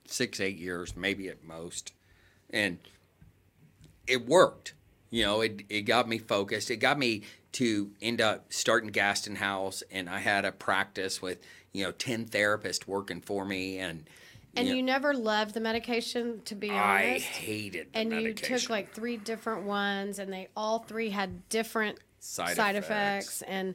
six, 0.07 0.39
eight 0.39 0.57
years, 0.57 0.97
maybe 0.97 1.29
at 1.29 1.43
most. 1.43 1.95
And 2.51 2.79
it 4.07 4.27
worked. 4.27 4.75
You 5.11 5.25
know, 5.25 5.41
it, 5.41 5.63
it 5.69 5.83
got 5.83 6.09
me 6.09 6.19
focused. 6.19 6.71
It 6.71 6.77
got 6.77 6.99
me 6.99 7.23
to 7.53 7.91
end 8.01 8.21
up 8.21 8.53
starting 8.53 8.91
Gaston 8.91 9.37
House, 9.37 9.83
and 9.91 10.09
I 10.09 10.21
had 10.21 10.45
a 10.45 10.53
practice 10.53 11.21
with 11.21 11.39
you 11.73 11.85
know 11.85 11.93
ten 11.93 12.27
therapists 12.27 12.87
working 12.87 13.21
for 13.21 13.45
me, 13.45 13.79
and 13.79 14.09
and 14.57 14.69
you 14.69 14.77
you 14.77 14.83
never 14.83 15.15
loved 15.15 15.55
the 15.55 15.61
medication, 15.61 16.43
to 16.47 16.55
be 16.55 16.71
honest. 16.71 17.27
I 17.27 17.31
hated 17.31 17.93
the 17.93 17.99
and 17.99 18.13
you 18.13 18.35
took 18.35 18.69
like 18.69 18.93
three 18.93 19.17
different 19.17 19.65
ones, 19.65 20.19
and 20.19 20.33
they 20.33 20.49
all 20.57 20.81
three 20.81 21.11
had 21.11 21.49
different 21.49 21.99
Side 22.19 22.57
side, 22.57 22.77
effects. 22.77 23.41
effects. 23.41 23.43
and 23.43 23.75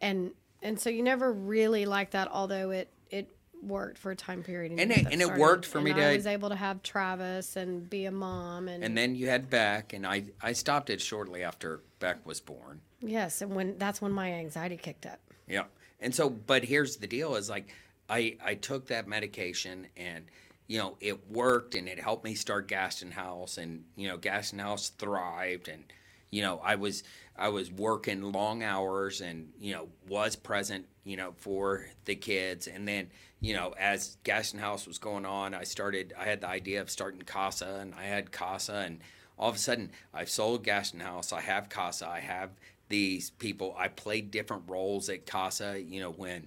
and 0.00 0.30
and 0.62 0.78
so 0.78 0.90
you 0.90 1.02
never 1.02 1.32
really 1.32 1.86
liked 1.86 2.12
that, 2.12 2.28
although 2.30 2.70
it 2.70 2.88
it 3.10 3.28
worked 3.62 3.98
for 3.98 4.10
a 4.10 4.16
time 4.16 4.42
period. 4.42 4.72
And 4.78 4.90
you 4.90 4.96
it- 4.96 5.12
and 5.12 5.20
it 5.22 5.34
worked 5.34 5.66
for 5.66 5.78
and 5.78 5.84
me 5.84 5.90
I 5.92 6.10
to- 6.10 6.16
was 6.16 6.26
able 6.26 6.48
to 6.48 6.56
have 6.56 6.82
Travis 6.82 7.56
and 7.56 7.88
be 7.88 8.04
a 8.06 8.10
mom, 8.10 8.68
and, 8.68 8.82
and 8.84 8.96
then 8.96 9.14
you 9.14 9.28
had 9.28 9.50
Beck, 9.50 9.92
and 9.92 10.06
I 10.06 10.24
I 10.40 10.52
stopped 10.52 10.90
it 10.90 11.00
shortly 11.00 11.42
after 11.42 11.80
Beck 11.98 12.24
was 12.26 12.40
born. 12.40 12.80
yes, 13.00 13.42
and 13.42 13.54
when 13.54 13.78
that's 13.78 14.00
when 14.02 14.12
my 14.12 14.32
anxiety 14.32 14.76
kicked 14.76 15.06
up. 15.06 15.20
Yeah. 15.46 15.64
And 16.00 16.14
so, 16.14 16.30
but 16.30 16.64
here's 16.64 16.96
the 16.96 17.06
deal: 17.06 17.36
is 17.36 17.50
like, 17.50 17.68
I 18.08 18.36
I 18.42 18.54
took 18.54 18.86
that 18.86 19.06
medication, 19.06 19.86
and 19.96 20.24
you 20.66 20.78
know, 20.78 20.96
it 21.00 21.28
worked, 21.30 21.74
and 21.74 21.88
it 21.88 21.98
helped 22.00 22.24
me 22.24 22.34
start 22.34 22.68
Gaston 22.68 23.10
House, 23.10 23.58
and 23.58 23.84
you 23.96 24.08
know, 24.08 24.16
Gaston 24.16 24.60
House 24.60 24.88
thrived, 24.90 25.68
and 25.68 25.84
you 26.30 26.40
know, 26.42 26.58
I 26.64 26.76
was 26.76 27.02
I 27.36 27.48
was 27.48 27.70
working 27.70 28.32
long 28.32 28.62
hours, 28.62 29.20
and 29.20 29.52
you 29.58 29.72
know, 29.74 29.88
was 30.08 30.36
present, 30.36 30.86
you 31.10 31.16
know, 31.16 31.32
for 31.38 31.86
the 32.04 32.14
kids, 32.14 32.68
and 32.68 32.86
then 32.86 33.08
you 33.40 33.54
know, 33.54 33.74
as 33.78 34.16
Gaston 34.22 34.60
House 34.60 34.86
was 34.86 34.98
going 34.98 35.26
on, 35.26 35.54
I 35.54 35.64
started. 35.64 36.14
I 36.16 36.24
had 36.24 36.42
the 36.42 36.48
idea 36.48 36.80
of 36.80 36.88
starting 36.88 37.22
Casa, 37.22 37.78
and 37.80 37.94
I 37.94 38.04
had 38.04 38.30
Casa, 38.30 38.84
and 38.86 39.00
all 39.36 39.48
of 39.48 39.56
a 39.56 39.58
sudden, 39.58 39.90
I've 40.14 40.30
sold 40.30 40.62
Gaston 40.62 41.00
House. 41.00 41.32
I 41.32 41.40
have 41.40 41.68
Casa. 41.68 42.06
I 42.06 42.20
have 42.20 42.50
these 42.88 43.30
people. 43.30 43.74
I 43.76 43.88
played 43.88 44.30
different 44.30 44.64
roles 44.68 45.08
at 45.08 45.26
Casa. 45.26 45.80
You 45.80 46.00
know, 46.00 46.12
when 46.12 46.46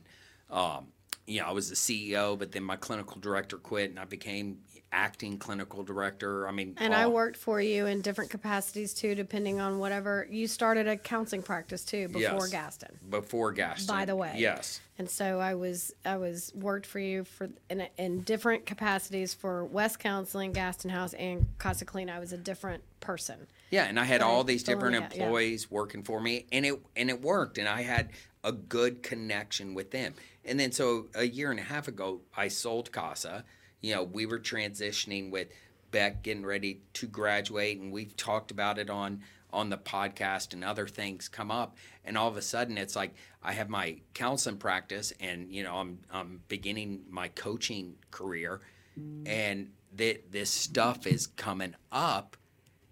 um, 0.49 0.87
you 1.27 1.41
know 1.41 1.47
I 1.47 1.51
was 1.51 1.69
the 1.69 1.75
CEO, 1.75 2.39
but 2.39 2.53
then 2.53 2.63
my 2.63 2.77
clinical 2.77 3.19
director 3.19 3.57
quit, 3.57 3.89
and 3.89 3.99
I 3.99 4.05
became 4.05 4.59
acting 4.93 5.37
clinical 5.37 5.83
director. 5.83 6.47
I 6.47 6.51
mean, 6.51 6.75
And 6.77 6.93
I 6.93 7.07
worked 7.07 7.35
for 7.35 7.59
you 7.59 7.87
in 7.87 8.01
different 8.01 8.29
capacities 8.29 8.93
too, 8.93 9.15
depending 9.15 9.59
on 9.59 9.79
whatever 9.79 10.27
you 10.29 10.47
started 10.47 10.87
a 10.87 10.95
counseling 10.95 11.41
practice 11.41 11.83
too 11.83 12.07
before 12.07 12.19
Yes. 12.21 12.49
Gaston. 12.49 12.99
before 13.09 13.51
Gaston. 13.51 13.87
By 13.93 14.05
the 14.05 14.15
way. 14.15 14.35
yes. 14.37 14.79
And 14.99 15.09
so 15.09 15.39
I 15.39 15.55
was 15.55 15.91
I 16.05 16.17
was 16.17 16.51
worked 16.53 16.85
for 16.85 16.99
you 16.99 17.23
for 17.23 17.49
in, 17.69 17.87
in 17.97 18.21
different 18.21 18.67
capacities 18.67 19.33
for 19.33 19.65
West 19.65 19.97
Counseling, 19.99 20.51
Gaston 20.53 20.91
House, 20.91 21.13
and 21.15 21.47
Casa 21.57 21.83
Clean. 21.83 22.09
I 22.11 22.19
was 22.19 22.31
a 22.31 22.37
different 22.37 22.83
person. 22.99 23.47
Yeah, 23.71 23.85
and 23.85 23.99
I 23.99 24.03
had 24.03 24.21
all 24.21 24.43
these 24.43 24.61
different 24.61 24.95
out, 24.95 25.15
yeah. 25.15 25.23
employees 25.23 25.71
working 25.71 26.03
for 26.03 26.21
me, 26.21 26.45
and 26.51 26.63
it 26.63 26.79
and 26.95 27.09
it 27.09 27.23
worked, 27.23 27.57
and 27.57 27.67
I 27.67 27.81
had 27.81 28.09
a 28.43 28.51
good 28.51 29.01
connection 29.01 29.73
with 29.73 29.89
them. 29.89 30.13
And 30.45 30.59
then 30.59 30.71
so 30.71 31.07
a 31.15 31.23
year 31.23 31.49
and 31.49 31.59
a 31.59 31.63
half 31.63 31.87
ago, 31.87 32.21
I 32.37 32.49
sold 32.49 32.91
Casa. 32.91 33.45
You 33.83 33.93
know, 33.93 34.03
we 34.03 34.25
were 34.25 34.39
transitioning 34.39 35.29
with 35.29 35.49
Beck 35.91 36.23
getting 36.23 36.45
ready 36.45 36.81
to 36.93 37.05
graduate, 37.05 37.79
and 37.79 37.91
we've 37.91 38.17
talked 38.17 38.49
about 38.49 38.79
it 38.79 38.89
on 38.89 39.21
on 39.53 39.69
the 39.69 39.77
podcast 39.77 40.53
and 40.53 40.63
other 40.63 40.87
things 40.87 41.29
come 41.29 41.51
up. 41.51 41.77
And 42.03 42.17
all 42.17 42.27
of 42.27 42.35
a 42.35 42.41
sudden 42.41 42.77
it's 42.77 42.95
like 42.95 43.13
I 43.43 43.53
have 43.53 43.69
my 43.69 43.97
counseling 44.15 44.57
practice 44.57 45.13
and 45.19 45.49
you 45.51 45.63
know 45.63 45.75
I'm 45.75 45.99
I'm 46.11 46.41
beginning 46.47 47.03
my 47.09 47.27
coaching 47.27 47.95
career. 48.09 48.61
And 49.25 49.71
that 49.95 50.31
this 50.31 50.51
stuff 50.51 51.07
is 51.07 51.25
coming 51.25 51.75
up 51.91 52.37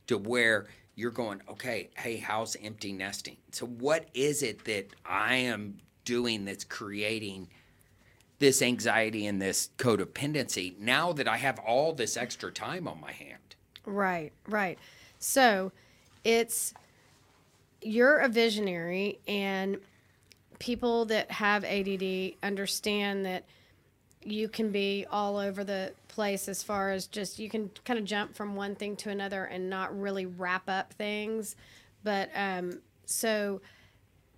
to 0.07 0.17
where 0.17 0.67
you're 0.95 1.11
going 1.11 1.41
okay 1.49 1.89
hey 1.97 2.17
how's 2.17 2.55
empty 2.61 2.93
nesting? 2.93 3.37
So 3.51 3.65
what 3.65 4.07
is 4.13 4.43
it 4.43 4.65
that 4.65 4.87
I 5.05 5.35
am 5.35 5.77
doing 6.05 6.45
that's 6.45 6.63
creating 6.63 7.49
this 8.41 8.61
anxiety 8.61 9.25
and 9.25 9.41
this 9.41 9.69
codependency 9.77 10.77
now 10.77 11.13
that 11.13 11.29
I 11.29 11.37
have 11.37 11.57
all 11.59 11.93
this 11.93 12.17
extra 12.17 12.51
time 12.51 12.87
on 12.87 12.99
my 12.99 13.13
hand 13.13 13.37
Right, 13.85 14.31
right. 14.47 14.77
So 15.19 15.71
it's 16.23 16.73
you're 17.81 18.19
a 18.19 18.29
visionary, 18.29 19.19
and 19.27 19.77
people 20.59 21.05
that 21.05 21.31
have 21.31 21.63
ADD 21.63 22.33
understand 22.43 23.25
that 23.25 23.45
you 24.23 24.47
can 24.47 24.71
be 24.71 25.05
all 25.09 25.37
over 25.37 25.63
the 25.63 25.93
place 26.07 26.47
as 26.47 26.61
far 26.61 26.91
as 26.91 27.07
just 27.07 27.39
you 27.39 27.49
can 27.49 27.71
kind 27.85 27.97
of 27.97 28.05
jump 28.05 28.35
from 28.35 28.55
one 28.55 28.75
thing 28.75 28.95
to 28.95 29.09
another 29.09 29.45
and 29.45 29.67
not 29.67 29.99
really 29.99 30.27
wrap 30.27 30.69
up 30.69 30.93
things. 30.93 31.55
But 32.03 32.29
um, 32.35 32.81
so 33.05 33.61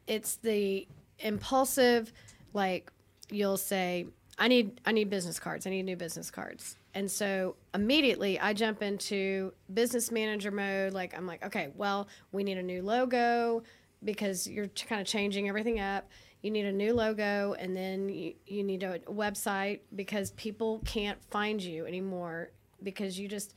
it's 0.07 0.35
the 0.37 0.87
impulsive, 1.19 2.13
like 2.53 2.92
you'll 3.29 3.57
say, 3.57 4.07
I 4.37 4.47
need 4.47 4.81
I 4.85 4.91
need 4.91 5.09
business 5.09 5.39
cards. 5.39 5.67
I 5.67 5.69
need 5.69 5.83
new 5.83 5.95
business 5.95 6.31
cards. 6.31 6.77
And 6.95 7.09
so 7.09 7.55
immediately 7.73 8.39
I 8.39 8.53
jump 8.53 8.81
into 8.81 9.53
business 9.73 10.11
manager 10.11 10.51
mode. 10.51 10.93
Like 10.93 11.15
I'm 11.15 11.27
like, 11.27 11.45
okay, 11.45 11.69
well, 11.75 12.07
we 12.31 12.43
need 12.43 12.57
a 12.57 12.63
new 12.63 12.81
logo 12.81 13.63
because 14.03 14.47
you're 14.47 14.67
kind 14.67 15.01
of 15.01 15.07
changing 15.07 15.47
everything 15.49 15.79
up. 15.79 16.09
You 16.41 16.51
need 16.51 16.65
a 16.65 16.73
new 16.73 16.93
logo, 16.93 17.55
and 17.57 17.75
then 17.75 18.09
you, 18.09 18.33
you 18.45 18.63
need 18.63 18.83
a 18.83 18.99
website 18.99 19.79
because 19.95 20.31
people 20.31 20.81
can't 20.83 21.17
find 21.31 21.63
you 21.63 21.85
anymore 21.85 22.51
because 22.81 23.17
you 23.17 23.29
just 23.29 23.53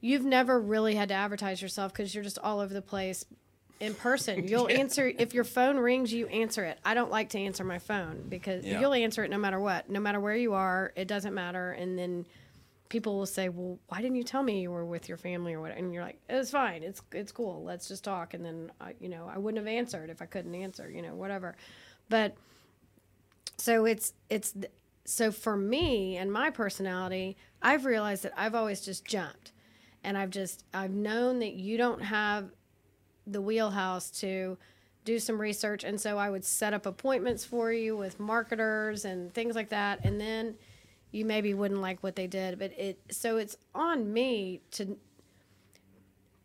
you've 0.00 0.24
never 0.24 0.60
really 0.60 0.94
had 0.94 1.08
to 1.08 1.14
advertise 1.14 1.60
yourself 1.60 1.92
because 1.92 2.14
you're 2.14 2.22
just 2.22 2.38
all 2.38 2.60
over 2.60 2.72
the 2.72 2.82
place 2.82 3.24
in 3.80 3.94
person. 3.94 4.46
You'll 4.48 4.68
answer 4.68 5.06
if 5.18 5.34
your 5.34 5.44
phone 5.44 5.76
rings, 5.78 6.12
you 6.12 6.26
answer 6.28 6.64
it. 6.64 6.78
I 6.84 6.94
don't 6.94 7.10
like 7.10 7.28
to 7.30 7.38
answer 7.38 7.64
my 7.64 7.78
phone 7.78 8.24
because 8.28 8.64
Yeah. 8.64 8.80
you'll 8.80 8.94
answer 8.94 9.22
it 9.24 9.30
no 9.30 9.38
matter 9.38 9.60
what, 9.60 9.88
no 9.90 10.00
matter 10.00 10.18
where 10.20 10.34
you 10.36 10.54
are. 10.54 10.92
It 10.96 11.06
doesn't 11.08 11.34
matter, 11.34 11.72
and 11.72 11.98
then 11.98 12.26
people 12.88 13.16
will 13.18 13.26
say, 13.26 13.48
"Well, 13.48 13.78
why 13.88 14.00
didn't 14.00 14.16
you 14.16 14.22
tell 14.22 14.42
me 14.42 14.60
you 14.62 14.70
were 14.70 14.84
with 14.84 15.08
your 15.08 15.18
family 15.18 15.54
or 15.54 15.60
what?" 15.60 15.72
And 15.76 15.92
you're 15.92 16.02
like, 16.04 16.18
"It's 16.28 16.50
fine. 16.50 16.82
It's 16.82 17.02
it's 17.12 17.32
cool. 17.32 17.62
Let's 17.64 17.88
just 17.88 18.04
talk." 18.04 18.32
And 18.34 18.44
then 18.44 18.70
I, 18.80 18.94
you 19.00 19.08
know, 19.08 19.30
I 19.32 19.38
wouldn't 19.38 19.58
have 19.64 19.72
answered 19.72 20.08
if 20.10 20.22
I 20.22 20.26
couldn't 20.26 20.54
answer. 20.54 20.88
You 20.90 21.02
know, 21.02 21.14
whatever. 21.14 21.56
But 22.08 22.36
so 23.58 23.84
it's 23.84 24.12
it's 24.30 24.54
so 25.04 25.30
for 25.30 25.56
me 25.56 26.16
and 26.16 26.32
my 26.32 26.50
personality, 26.50 27.36
I've 27.62 27.84
realized 27.84 28.22
that 28.24 28.32
I've 28.36 28.54
always 28.54 28.80
just 28.80 29.04
jumped, 29.04 29.52
and 30.04 30.16
I've 30.16 30.30
just 30.30 30.64
I've 30.72 30.92
known 30.92 31.40
that 31.40 31.54
you 31.54 31.76
don't 31.76 32.02
have 32.02 32.50
the 33.26 33.40
wheelhouse 33.40 34.10
to 34.10 34.56
do 35.04 35.18
some 35.18 35.40
research. 35.40 35.84
And 35.84 36.00
so 36.00 36.18
i 36.18 36.28
would 36.28 36.44
set 36.44 36.74
up 36.74 36.86
appointments 36.86 37.44
for 37.44 37.72
you 37.72 37.96
with 37.96 38.20
marketers 38.20 39.04
and 39.04 39.32
things 39.32 39.54
like 39.54 39.70
that. 39.70 40.00
And 40.04 40.20
then 40.20 40.56
you 41.12 41.24
maybe 41.24 41.54
wouldn't 41.54 41.80
like 41.80 42.02
what 42.02 42.16
they 42.16 42.26
did 42.26 42.58
but 42.58 42.72
it 42.78 42.98
so 43.10 43.36
it's 43.38 43.56
on 43.74 44.12
me 44.12 44.60
to 44.70 44.96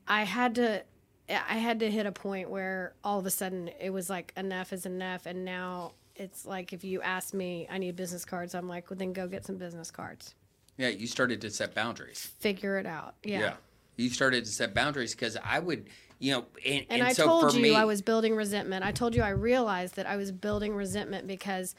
i 0.08 0.24
had 0.24 0.56
to 0.56 0.82
i 1.30 1.58
had 1.58 1.80
to 1.80 1.90
hit 1.92 2.06
a 2.06 2.12
point 2.12 2.50
where 2.50 2.94
all 3.04 3.20
of 3.20 3.26
a 3.26 3.30
sudden 3.30 3.70
it 3.80 3.90
was 3.90 4.10
like 4.10 4.32
enough 4.38 4.72
is 4.74 4.86
enough. 4.86 5.26
And 5.26 5.44
now 5.46 5.94
it's 6.16 6.46
like 6.46 6.74
if 6.74 6.84
you 6.84 7.02
ask 7.02 7.34
me 7.34 7.68
i 7.70 7.78
need 7.78 7.96
business 7.96 8.26
cards. 8.26 8.56
I'm 8.56 8.68
like 8.68 8.90
well 8.90 8.98
then 8.98 9.14
go 9.14 9.28
get 9.28 9.46
some 9.46 9.58
business 9.58 9.92
cards. 9.92 10.36
Yeah 10.78 10.90
you 10.90 11.08
started 11.08 11.42
to 11.42 11.50
set 11.50 11.74
boundaries. 11.76 12.32
Figure 12.40 12.78
it 12.78 12.86
out. 12.86 13.16
Yeah, 13.24 13.40
yeah. 13.40 13.54
you 13.98 14.10
started 14.10 14.46
to 14.46 14.52
set 14.52 14.74
boundaries 14.74 15.14
because 15.14 15.38
I 15.44 15.60
would 15.60 15.88
you 16.22 16.32
know 16.32 16.46
and, 16.66 16.86
And, 16.90 17.02
and 17.02 17.04
I 17.04 17.14
so 17.14 17.26
told 17.26 17.56
you 17.56 17.62
me 17.62 17.76
I 17.76 17.86
was 17.86 18.02
building 18.02 18.36
resentment. 18.36 18.86
I 18.86 18.92
told 18.92 19.16
you 19.16 19.24
I 19.24 19.30
realized 19.30 19.96
that 19.96 20.06
I 20.06 20.16
was 20.16 20.32
building 20.32 20.76
resentment 20.76 21.28
because 21.28 21.76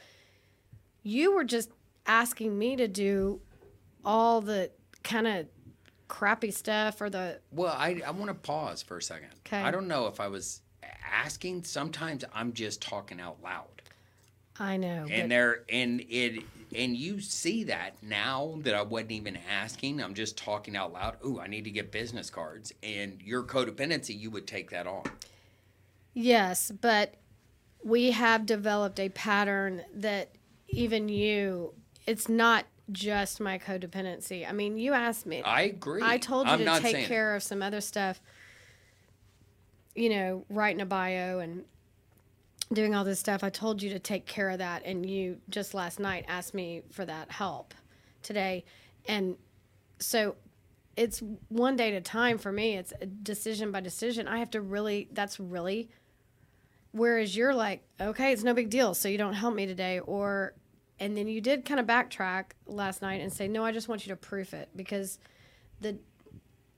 you 1.02 1.35
were 1.35 1.44
just 1.44 1.70
asking 2.07 2.59
me 2.59 2.76
to 2.76 2.88
do 2.88 3.40
all 4.05 4.40
the 4.40 4.70
kind 5.05 5.26
of 5.26 5.46
crappy 6.09 6.50
stuff 6.50 7.00
or 7.00 7.09
the 7.09 7.40
Well, 7.50 7.74
I, 7.76 8.02
I 8.07 8.11
want 8.11 8.28
to 8.28 8.35
pause 8.35 8.83
for 8.83 8.98
a 8.98 9.02
second. 9.02 9.31
'Kay. 9.44 9.59
I 9.62 9.70
don't 9.70 9.88
know 9.88 10.07
if 10.09 10.20
I 10.20 10.28
was 10.28 10.62
asking. 11.11 11.64
Sometimes 11.64 12.24
I'm 12.35 12.52
just 12.52 12.83
talking 12.83 13.20
out 13.20 13.38
loud, 13.42 13.81
I 14.58 14.76
know. 14.76 15.06
and 15.10 15.30
there 15.30 15.62
and 15.68 16.00
it 16.08 16.44
and 16.74 16.96
you 16.96 17.20
see 17.20 17.64
that 17.64 18.02
now 18.02 18.58
that 18.62 18.74
I 18.74 18.82
wasn't 18.82 19.12
even 19.12 19.38
asking. 19.50 20.02
I'm 20.02 20.14
just 20.14 20.38
talking 20.38 20.76
out 20.76 20.92
loud. 20.92 21.16
Ooh, 21.24 21.40
I 21.40 21.46
need 21.46 21.64
to 21.64 21.70
get 21.70 21.92
business 21.92 22.30
cards, 22.30 22.72
and 22.82 23.20
your 23.22 23.42
codependency, 23.42 24.18
you 24.18 24.30
would 24.30 24.46
take 24.46 24.70
that 24.70 24.86
on. 24.86 25.04
Yes, 26.14 26.70
but 26.70 27.14
we 27.84 28.10
have 28.12 28.46
developed 28.46 29.00
a 29.00 29.08
pattern 29.08 29.82
that 29.94 30.30
even 30.68 31.08
you, 31.08 31.74
it's 32.06 32.28
not 32.28 32.64
just 32.90 33.40
my 33.40 33.58
codependency. 33.58 34.48
I 34.48 34.52
mean, 34.52 34.76
you 34.78 34.92
asked 34.92 35.26
me. 35.26 35.42
I 35.42 35.62
agree. 35.62 36.02
I 36.02 36.18
told 36.18 36.46
you 36.46 36.52
I'm 36.52 36.58
to 36.60 36.80
take 36.80 36.92
saying 36.92 37.04
it. 37.04 37.08
care 37.08 37.34
of 37.34 37.42
some 37.42 37.62
other 37.62 37.80
stuff, 37.80 38.20
you 39.94 40.08
know, 40.08 40.44
writing 40.48 40.80
a 40.80 40.86
bio 40.86 41.38
and 41.38 41.64
doing 42.74 42.94
all 42.94 43.04
this 43.04 43.20
stuff. 43.20 43.42
I 43.44 43.50
told 43.50 43.82
you 43.82 43.90
to 43.90 43.98
take 43.98 44.26
care 44.26 44.50
of 44.50 44.58
that. 44.58 44.82
And 44.85 45.08
you 45.08 45.38
just 45.48 45.74
last 45.74 45.98
night 46.00 46.24
asked 46.28 46.54
me 46.54 46.82
for 46.90 47.04
that 47.04 47.30
help 47.30 47.74
today. 48.22 48.64
And 49.06 49.37
so 49.98 50.37
it's 50.96 51.22
one 51.48 51.76
day 51.76 51.88
at 51.88 51.94
a 51.94 52.00
time 52.00 52.38
for 52.38 52.52
me. 52.52 52.76
It's 52.76 52.92
a 53.00 53.06
decision 53.06 53.72
by 53.72 53.80
decision. 53.80 54.28
I 54.28 54.38
have 54.38 54.50
to 54.50 54.61
really, 54.61 55.08
that's 55.12 55.40
really, 55.40 55.88
whereas 56.92 57.37
you're 57.37 57.54
like, 57.54 57.82
okay, 58.00 58.32
it's 58.32 58.42
no 58.44 58.54
big 58.54 58.70
deal. 58.70 58.94
So 58.94 59.08
you 59.08 59.18
don't 59.18 59.35
help 59.35 59.54
me 59.54 59.66
today. 59.66 60.00
Or, 60.00 60.54
and 61.00 61.16
then 61.16 61.28
you 61.28 61.40
did 61.40 61.64
kind 61.64 61.80
of 61.80 61.87
backtrack 61.87 62.52
last 62.66 63.02
night 63.02 63.20
and 63.20 63.32
say, 63.32 63.48
no, 63.48 63.64
I 63.64 63.72
just 63.72 63.88
want 63.88 64.06
you 64.06 64.11
to 64.12 64.16
proof 64.16 64.54
it 64.54 64.68
because 64.76 65.18
the, 65.80 65.96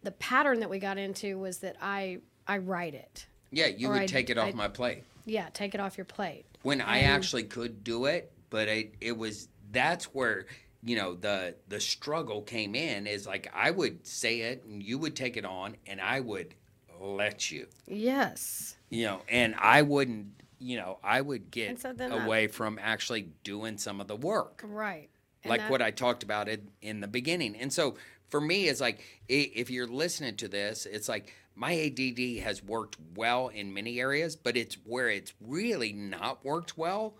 the 0.03 0.13
pattern 0.13 0.61
that 0.61 0.71
we 0.71 0.79
got 0.79 0.99
into 0.99 1.39
was 1.39 1.59
that 1.59 1.77
I, 1.81 2.19
I 2.47 2.59
write 2.59 2.95
it. 2.95 3.27
Yeah, 3.51 3.67
you 3.67 3.89
would 3.91 4.03
I- 4.03 4.07
take 4.07 4.31
it 4.31 4.39
off 4.39 4.49
I- 4.49 4.53
my 4.53 4.69
plate. 4.69 5.05
Yeah. 5.25 5.49
Take 5.53 5.75
it 5.75 5.81
off 5.81 5.97
your 5.99 6.05
plate. 6.05 6.45
when 6.63 6.81
I 6.81 6.99
And- 6.99 7.13
actually 7.13 7.45
could 7.45 7.85
do 7.85 8.07
it, 8.07 8.33
but 8.51 8.69
it 8.69 8.95
it 9.01 9.17
was 9.17 9.49
that's 9.71 10.07
where 10.15 10.47
you 10.83 10.97
know 10.97 11.15
the 11.15 11.57
the 11.69 11.81
struggle 11.81 12.43
came 12.43 12.75
in 12.75 13.07
is 13.07 13.27
like 13.27 13.51
I 13.55 13.71
would 13.71 14.07
say 14.07 14.41
it 14.41 14.65
and 14.65 14.83
you 14.83 14.99
would 14.99 15.17
take 15.17 15.37
it 15.37 15.45
on 15.45 15.77
and 15.87 16.01
I 16.01 16.21
would 16.21 16.55
let 17.01 17.51
you 17.51 17.67
Yes. 17.87 18.77
you 18.91 19.05
know 19.05 19.23
and 19.29 19.55
I 19.59 19.83
wouldn't 19.83 20.29
you 20.59 20.77
know 20.77 20.99
I 21.03 21.21
would 21.21 21.51
get 21.51 21.81
so 21.81 21.93
then 21.93 22.11
that- 22.11 22.25
away 22.25 22.47
from 22.49 22.79
actually 22.81 23.29
doing 23.43 23.79
some 23.79 24.01
of 24.01 24.09
the 24.09 24.17
work 24.17 24.63
Right. 24.65 25.09
And 25.43 25.51
like 25.51 25.61
that- 25.63 25.71
what 25.71 25.83
I 25.83 25.91
talked 25.91 26.23
about 26.23 26.49
in, 26.49 26.71
in 26.81 27.01
the 27.01 27.09
beginning. 27.09 27.57
And 27.57 27.71
so 27.73 27.97
for 28.31 28.41
me, 28.41 28.69
it's 28.69 28.81
like 28.81 29.01
if 29.29 29.71
you're 29.71 29.87
listening 29.87 30.37
to 30.37 30.49
this, 30.49 30.87
it's 30.87 31.09
like 31.09 31.35
my 31.55 31.73
ADD 31.75 32.43
has 32.43 32.63
worked 32.63 32.97
well 33.17 33.49
in 33.49 33.73
many 33.73 34.01
areas, 34.01 34.37
but 34.37 34.57
it's 34.57 34.77
where 34.85 35.09
it's 35.09 35.33
really 35.41 35.93
not 35.93 36.45
worked 36.45 36.77
well 36.77 37.15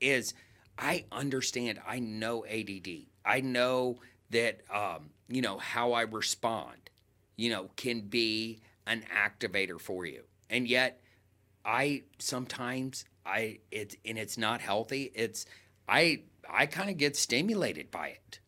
is 0.00 0.34
I 0.78 1.04
understand, 1.12 1.80
I 1.86 2.00
know 2.00 2.44
ADD. 2.46 3.06
I 3.24 3.40
know 3.40 4.00
that, 4.30 4.60
um, 4.72 5.10
you 5.28 5.42
know, 5.42 5.58
how 5.58 5.92
I 5.92 6.02
respond, 6.02 6.90
you 7.36 7.50
know, 7.50 7.70
can 7.76 8.00
be 8.00 8.60
an 8.86 9.04
activator 9.14 9.80
for 9.80 10.04
you. 10.04 10.24
And 10.50 10.68
yet, 10.68 11.00
I 11.64 12.02
sometimes 12.18 13.04
I 13.24 13.60
it's 13.70 13.96
and 14.04 14.18
it's 14.18 14.36
not 14.36 14.60
healthy. 14.60 15.10
It's 15.14 15.46
I 15.88 16.22
I 16.48 16.66
kind 16.66 16.90
of 16.90 16.98
get 16.98 17.16
stimulated 17.16 17.90
by 17.90 18.08
it, 18.08 18.40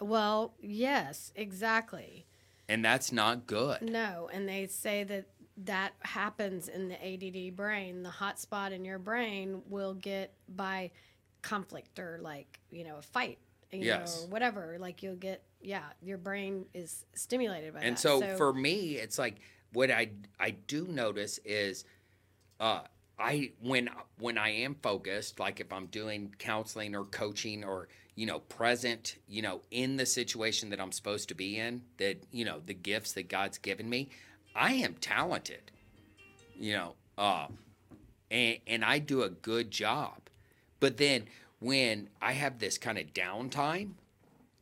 Well, 0.00 0.54
yes, 0.60 1.32
exactly. 1.36 2.26
And 2.68 2.84
that's 2.84 3.12
not 3.12 3.46
good. 3.46 3.82
No, 3.82 4.28
and 4.32 4.48
they 4.48 4.66
say 4.66 5.04
that 5.04 5.26
that 5.64 5.92
happens 6.00 6.68
in 6.68 6.88
the 6.88 6.94
ADD 6.96 7.56
brain. 7.56 8.02
The 8.02 8.10
hot 8.10 8.38
spot 8.38 8.72
in 8.72 8.84
your 8.84 8.98
brain 8.98 9.62
will 9.68 9.94
get 9.94 10.32
by 10.48 10.90
conflict 11.42 11.98
or 11.98 12.18
like 12.22 12.60
you 12.70 12.84
know 12.84 12.96
a 12.98 13.02
fight, 13.02 13.38
you 13.72 13.84
Yes. 13.84 14.22
know, 14.22 14.30
whatever. 14.30 14.76
Like 14.78 15.02
you'll 15.02 15.16
get 15.16 15.42
yeah, 15.60 15.82
your 16.00 16.18
brain 16.18 16.66
is 16.74 17.04
stimulated 17.14 17.74
by 17.74 17.80
And 17.80 17.96
that. 17.96 18.00
so, 18.00 18.22
for 18.36 18.52
me, 18.52 18.96
it's 18.96 19.18
like 19.18 19.36
what 19.72 19.90
I 19.90 20.10
I 20.38 20.50
do 20.50 20.86
notice 20.86 21.38
is, 21.44 21.84
uh, 22.60 22.82
I 23.18 23.50
when 23.60 23.90
when 24.18 24.38
I 24.38 24.50
am 24.50 24.76
focused, 24.76 25.40
like 25.40 25.60
if 25.60 25.72
I'm 25.72 25.86
doing 25.86 26.34
counseling 26.38 26.94
or 26.94 27.04
coaching 27.04 27.64
or 27.64 27.88
you 28.14 28.26
know 28.26 28.40
present, 28.40 29.16
you 29.26 29.42
know 29.42 29.62
in 29.70 29.96
the 29.96 30.06
situation 30.06 30.70
that 30.70 30.80
I'm 30.80 30.92
supposed 30.92 31.28
to 31.28 31.34
be 31.34 31.58
in, 31.58 31.82
that 31.98 32.22
you 32.30 32.44
know 32.44 32.60
the 32.64 32.74
gifts 32.74 33.12
that 33.12 33.28
God's 33.28 33.58
given 33.58 33.88
me, 33.88 34.10
I 34.54 34.74
am 34.74 34.94
talented. 34.94 35.72
You 36.58 36.74
know, 36.74 36.94
uh, 37.16 37.46
and 38.30 38.58
and 38.66 38.84
I 38.84 38.98
do 38.98 39.22
a 39.22 39.30
good 39.30 39.70
job. 39.70 40.20
But 40.80 40.96
then 40.96 41.24
when 41.60 42.08
I 42.22 42.32
have 42.32 42.58
this 42.58 42.78
kind 42.78 42.98
of 42.98 43.12
downtime, 43.14 43.92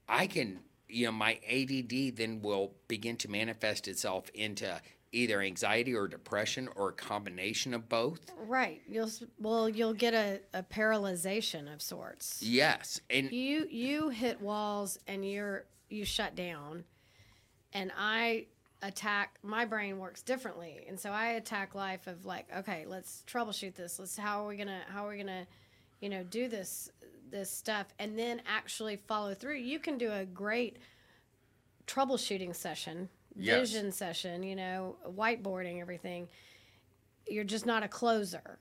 I 0.08 0.26
can 0.26 0.60
you 0.88 1.06
know 1.06 1.12
my 1.12 1.38
ADD 1.50 2.16
then 2.16 2.40
will 2.42 2.72
begin 2.88 3.16
to 3.18 3.30
manifest 3.30 3.86
itself 3.88 4.30
into 4.34 4.80
either 5.16 5.40
anxiety 5.40 5.94
or 5.94 6.06
depression 6.06 6.68
or 6.76 6.90
a 6.90 6.92
combination 6.92 7.74
of 7.74 7.88
both. 7.88 8.20
Right. 8.46 8.82
You'll 8.86 9.10
well, 9.38 9.68
you'll 9.68 9.94
get 9.94 10.14
a, 10.14 10.40
a 10.52 10.62
paralyzation 10.62 11.72
of 11.72 11.80
sorts. 11.80 12.42
Yes, 12.42 13.00
and 13.10 13.32
You 13.32 13.66
you 13.70 14.10
hit 14.10 14.40
walls 14.40 14.98
and 15.06 15.28
you're 15.28 15.64
you 15.88 16.04
shut 16.04 16.34
down, 16.36 16.84
and 17.72 17.90
I 17.96 18.46
attack. 18.82 19.38
My 19.42 19.64
brain 19.64 19.98
works 19.98 20.22
differently, 20.22 20.84
and 20.88 21.00
so 21.00 21.10
I 21.10 21.28
attack 21.32 21.74
life 21.74 22.06
of 22.06 22.24
like, 22.26 22.46
okay, 22.58 22.84
let's 22.86 23.24
troubleshoot 23.26 23.74
this. 23.74 23.98
Let's 23.98 24.16
how 24.16 24.44
are 24.44 24.48
we 24.48 24.56
gonna 24.56 24.82
how 24.88 25.06
are 25.06 25.10
we 25.10 25.18
gonna, 25.18 25.46
you 26.00 26.08
know, 26.08 26.22
do 26.24 26.48
this 26.48 26.90
this 27.30 27.50
stuff, 27.50 27.86
and 27.98 28.18
then 28.18 28.42
actually 28.46 28.96
follow 28.96 29.34
through. 29.34 29.56
You 29.56 29.78
can 29.78 29.98
do 29.98 30.12
a 30.12 30.24
great 30.24 30.78
troubleshooting 31.86 32.54
session, 32.54 33.08
Yes. 33.38 33.72
vision 33.72 33.92
session, 33.92 34.42
you 34.42 34.56
know, 34.56 34.96
whiteboarding 35.06 35.80
everything. 35.80 36.28
You're 37.28 37.44
just 37.44 37.66
not 37.66 37.82
a 37.82 37.88
closer. 37.88 38.58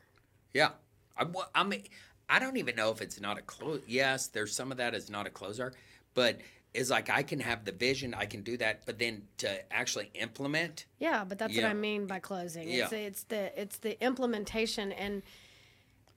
Yeah, 0.53 0.71
I, 1.17 1.23
well, 1.25 1.49
I 1.53 1.63
mean, 1.63 1.83
I 2.29 2.39
don't 2.39 2.57
even 2.57 2.75
know 2.75 2.91
if 2.91 3.01
it's 3.01 3.19
not 3.21 3.38
a 3.38 3.41
close. 3.41 3.81
Yes, 3.88 4.27
there's 4.27 4.55
some 4.55 4.71
of 4.71 4.77
that 4.77 4.95
is 4.95 5.09
not 5.09 5.27
a 5.27 5.29
closer, 5.29 5.73
but 6.13 6.39
it's 6.73 6.89
like 6.89 7.09
I 7.09 7.23
can 7.23 7.39
have 7.39 7.63
the 7.63 7.71
vision, 7.71 8.13
I 8.13 8.25
can 8.25 8.41
do 8.41 8.57
that, 8.57 8.85
but 8.85 8.99
then 8.99 9.23
to 9.38 9.73
actually 9.73 10.09
implement, 10.15 10.85
Yeah, 10.99 11.23
but 11.23 11.38
that's 11.38 11.53
what 11.53 11.61
Yeah. 11.61 11.69
I 11.69 11.73
mean 11.73 12.05
by 12.07 12.19
closing. 12.19 12.69
It's, 12.69 12.91
Yeah. 12.91 12.97
it's 12.97 13.23
the 13.23 13.61
it's 13.61 13.77
the 13.77 14.01
implementation, 14.03 14.91
and 14.91 15.23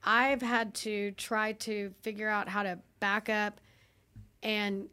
I've 0.03 0.41
had 0.41 0.73
to 0.75 1.11
try 1.11 1.53
to 1.53 1.93
figure 2.01 2.27
out 2.29 2.49
how 2.49 2.63
to 2.63 2.79
back 2.99 3.29
up 3.29 3.61
and 4.41 4.89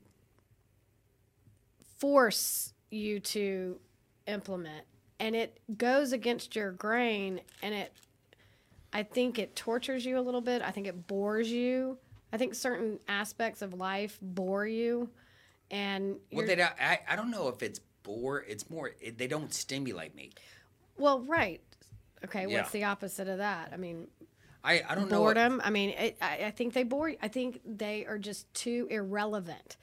force 1.98 2.72
you 2.90 3.20
to 3.20 3.78
implement, 4.26 4.84
and 5.20 5.34
it 5.34 5.58
goes 5.76 6.12
against 6.12 6.54
your 6.56 6.72
grain, 6.72 7.40
and 7.62 7.74
it. 7.74 7.92
I 8.92 9.02
think 9.02 9.38
it 9.38 9.54
tortures 9.56 10.06
you 10.06 10.18
a 10.18 10.20
little 10.22 10.40
bit. 10.40 10.62
I 10.62 10.70
think 10.70 10.86
it 10.86 11.06
bores 11.06 11.50
you. 11.50 11.98
I 12.32 12.38
think 12.38 12.54
certain 12.54 12.98
aspects 13.08 13.60
of 13.62 13.74
life 13.74 14.18
bore 14.22 14.66
you, 14.66 15.10
and 15.70 16.16
well, 16.32 16.46
they 16.46 16.54
don't, 16.54 16.72
I, 16.80 17.00
I 17.08 17.16
don't 17.16 17.30
know 17.30 17.48
if 17.48 17.62
it's 17.62 17.80
bore. 18.02 18.42
It's 18.42 18.70
more 18.70 18.92
it, 19.00 19.18
they 19.18 19.26
don't 19.26 19.52
stimulate 19.52 20.14
me. 20.14 20.30
well, 20.96 21.20
right. 21.20 21.60
Okay, 22.24 22.46
Yeah. 22.48 22.58
what's 22.60 22.70
the 22.72 22.84
opposite 22.84 23.28
of 23.28 23.38
that? 23.38 23.70
I 23.72 23.76
mean, 23.76 24.06
I, 24.64 24.82
I 24.88 24.94
don't 24.94 25.10
know. 25.10 25.20
what- 25.20 25.34
boredom. 25.36 25.60
I 25.62 25.70
mean, 25.70 25.90
it, 25.90 26.16
I, 26.22 26.46
I 26.46 26.50
think 26.50 26.72
they 26.72 26.82
bore. 26.82 27.12
I 27.22 27.28
think 27.28 27.60
they 27.64 28.06
are 28.06 28.18
just 28.18 28.52
too 28.54 28.88
irrelevant 28.90 29.76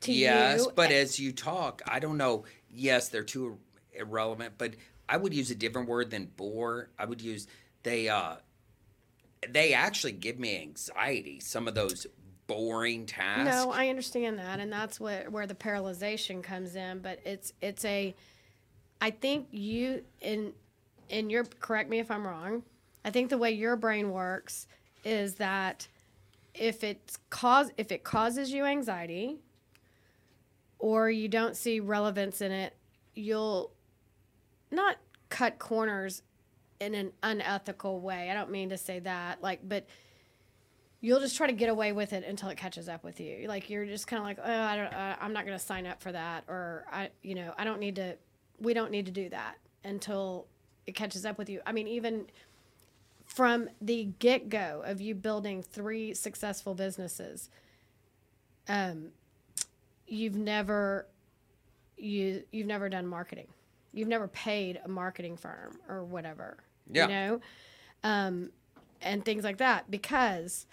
to 0.00 0.12
yes, 0.12 0.60
you. 0.60 0.72
but 0.74 0.90
as 0.90 1.18
you 1.18 1.32
talk, 1.32 1.82
I 1.86 1.98
don't 1.98 2.16
know. 2.16 2.44
Yes, 2.70 3.08
they're 3.08 3.22
too 3.22 3.58
irrelevant, 3.92 4.54
but 4.58 4.74
I 5.08 5.16
would 5.16 5.32
use 5.34 5.50
a 5.50 5.54
different 5.54 5.88
word 5.88 6.10
than 6.10 6.26
bore. 6.36 6.90
I 6.98 7.04
would 7.04 7.20
use 7.20 7.46
they. 7.82 8.08
uh 8.08 8.36
They 9.48 9.72
actually 9.74 10.12
give 10.12 10.38
me 10.38 10.60
anxiety. 10.60 11.40
Some 11.40 11.68
of 11.68 11.74
those 11.74 12.06
boring 12.46 13.06
tasks. 13.06 13.44
no, 13.44 13.72
I 13.72 13.88
understand 13.88 14.38
that, 14.38 14.60
and 14.60 14.72
that's 14.72 15.00
what 15.00 15.30
where 15.30 15.46
the 15.46 15.54
paralyzation 15.54 16.42
comes 16.42 16.76
in. 16.76 17.00
But 17.00 17.20
it's 17.24 17.52
it's 17.60 17.84
a. 17.84 18.14
I 19.00 19.10
think 19.10 19.48
you 19.50 20.04
in 20.20 20.52
in 21.08 21.30
your 21.30 21.44
correct 21.44 21.90
me 21.90 21.98
if 21.98 22.10
I'm 22.10 22.26
wrong. 22.26 22.62
I 23.04 23.10
think 23.10 23.30
the 23.30 23.38
way 23.38 23.52
your 23.52 23.76
brain 23.76 24.10
works 24.10 24.66
is 25.04 25.36
that 25.36 25.86
if 26.54 26.82
it's 26.82 27.18
cause 27.30 27.70
if 27.76 27.92
it 27.92 28.02
causes 28.02 28.52
you 28.52 28.64
anxiety 28.64 29.38
or 30.78 31.10
you 31.10 31.28
don't 31.28 31.56
see 31.56 31.80
relevance 31.80 32.40
in 32.40 32.52
it, 32.52 32.74
you'll 33.14 33.72
not 34.70 34.96
cut 35.28 35.58
corners 35.58 36.22
in 36.80 36.94
an 36.94 37.12
unethical 37.22 38.00
way. 38.00 38.30
I 38.30 38.34
don't 38.34 38.50
mean 38.50 38.70
to 38.70 38.76
say 38.76 38.98
that, 39.00 39.42
like, 39.42 39.66
but 39.66 39.86
you'll 41.00 41.20
just 41.20 41.36
try 41.36 41.46
to 41.46 41.52
get 41.52 41.68
away 41.68 41.92
with 41.92 42.12
it 42.12 42.24
until 42.24 42.48
it 42.48 42.56
catches 42.56 42.88
up 42.88 43.04
with 43.04 43.20
you. 43.20 43.46
Like 43.48 43.70
you're 43.70 43.86
just 43.86 44.06
kind 44.06 44.20
of 44.20 44.24
like, 44.24 44.38
oh, 44.42 44.62
I 44.62 44.76
don't, 44.76 44.92
uh, 44.92 45.16
I'm 45.20 45.32
not 45.32 45.46
going 45.46 45.58
to 45.58 45.64
sign 45.64 45.86
up 45.86 46.02
for 46.02 46.12
that, 46.12 46.44
or 46.48 46.84
I, 46.90 47.10
you 47.22 47.34
know, 47.34 47.54
I 47.56 47.64
don't 47.64 47.80
need 47.80 47.96
to. 47.96 48.16
We 48.58 48.72
don't 48.72 48.90
need 48.90 49.04
to 49.06 49.12
do 49.12 49.28
that 49.28 49.56
until 49.84 50.46
it 50.86 50.94
catches 50.94 51.26
up 51.26 51.36
with 51.36 51.50
you. 51.50 51.60
I 51.66 51.72
mean, 51.72 51.86
even 51.86 52.26
from 53.26 53.68
the 53.82 54.04
get 54.18 54.48
go 54.48 54.82
of 54.84 55.00
you 55.00 55.14
building 55.14 55.62
three 55.62 56.14
successful 56.14 56.74
businesses, 56.74 57.50
um, 58.66 59.08
you've 60.06 60.36
never 60.36 61.06
you 61.96 62.42
you've 62.52 62.66
never 62.66 62.88
done 62.88 63.06
marketing. 63.06 63.48
You've 63.92 64.08
never 64.08 64.28
paid 64.28 64.80
a 64.84 64.88
marketing 64.88 65.36
firm 65.36 65.78
or 65.88 66.04
whatever. 66.04 66.58
Yeah. 66.90 67.02
You 67.04 67.08
know? 67.08 67.40
Um, 68.04 68.50
and 69.02 69.24
things 69.24 69.44
like 69.44 69.58
that 69.58 69.90
because 69.90 70.66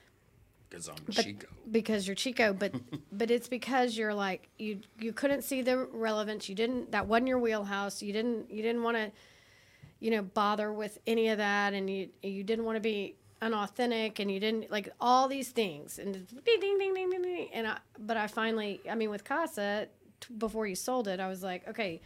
because 0.69 0.89
I'm 0.89 0.95
but 1.05 1.15
Chico. 1.15 1.47
because 1.71 2.07
you're 2.07 2.15
Chico, 2.15 2.53
but 2.53 2.73
but 3.11 3.31
it's 3.31 3.47
because 3.47 3.97
you're 3.97 4.13
like 4.13 4.49
you 4.57 4.79
you 4.99 5.13
couldn't 5.13 5.43
see 5.43 5.61
the 5.61 5.77
relevance. 5.77 6.49
You 6.49 6.55
didn't 6.55 6.91
that 6.91 7.07
wasn't 7.07 7.27
your 7.27 7.39
wheelhouse. 7.39 8.01
You 8.01 8.13
didn't 8.13 8.51
you 8.51 8.61
didn't 8.61 8.83
want 8.83 8.97
to 8.97 9.11
you 9.99 10.11
know 10.11 10.21
bother 10.21 10.71
with 10.73 10.99
any 11.07 11.29
of 11.29 11.37
that, 11.37 11.73
and 11.73 11.89
you 11.89 12.09
you 12.21 12.43
didn't 12.43 12.65
want 12.65 12.75
to 12.75 12.81
be 12.81 13.15
unauthentic, 13.41 14.19
and 14.19 14.31
you 14.31 14.39
didn't 14.39 14.71
like 14.71 14.89
all 14.99 15.27
these 15.27 15.49
things, 15.49 15.99
and 15.99 16.13
ding 16.13 16.59
ding 16.59 16.77
ding 16.77 16.93
ding 16.93 17.09
ding 17.09 17.22
ding. 17.43 17.53
And 17.53 17.67
I 17.67 17.77
but 17.99 18.17
I 18.17 18.27
finally 18.27 18.81
I 18.89 18.95
mean 18.95 19.09
with 19.09 19.23
Casa 19.23 19.87
t- 20.21 20.33
before 20.35 20.67
you 20.67 20.75
sold 20.75 21.07
it, 21.07 21.19
I 21.19 21.27
was 21.27 21.43
like 21.43 21.67
okay, 21.69 22.01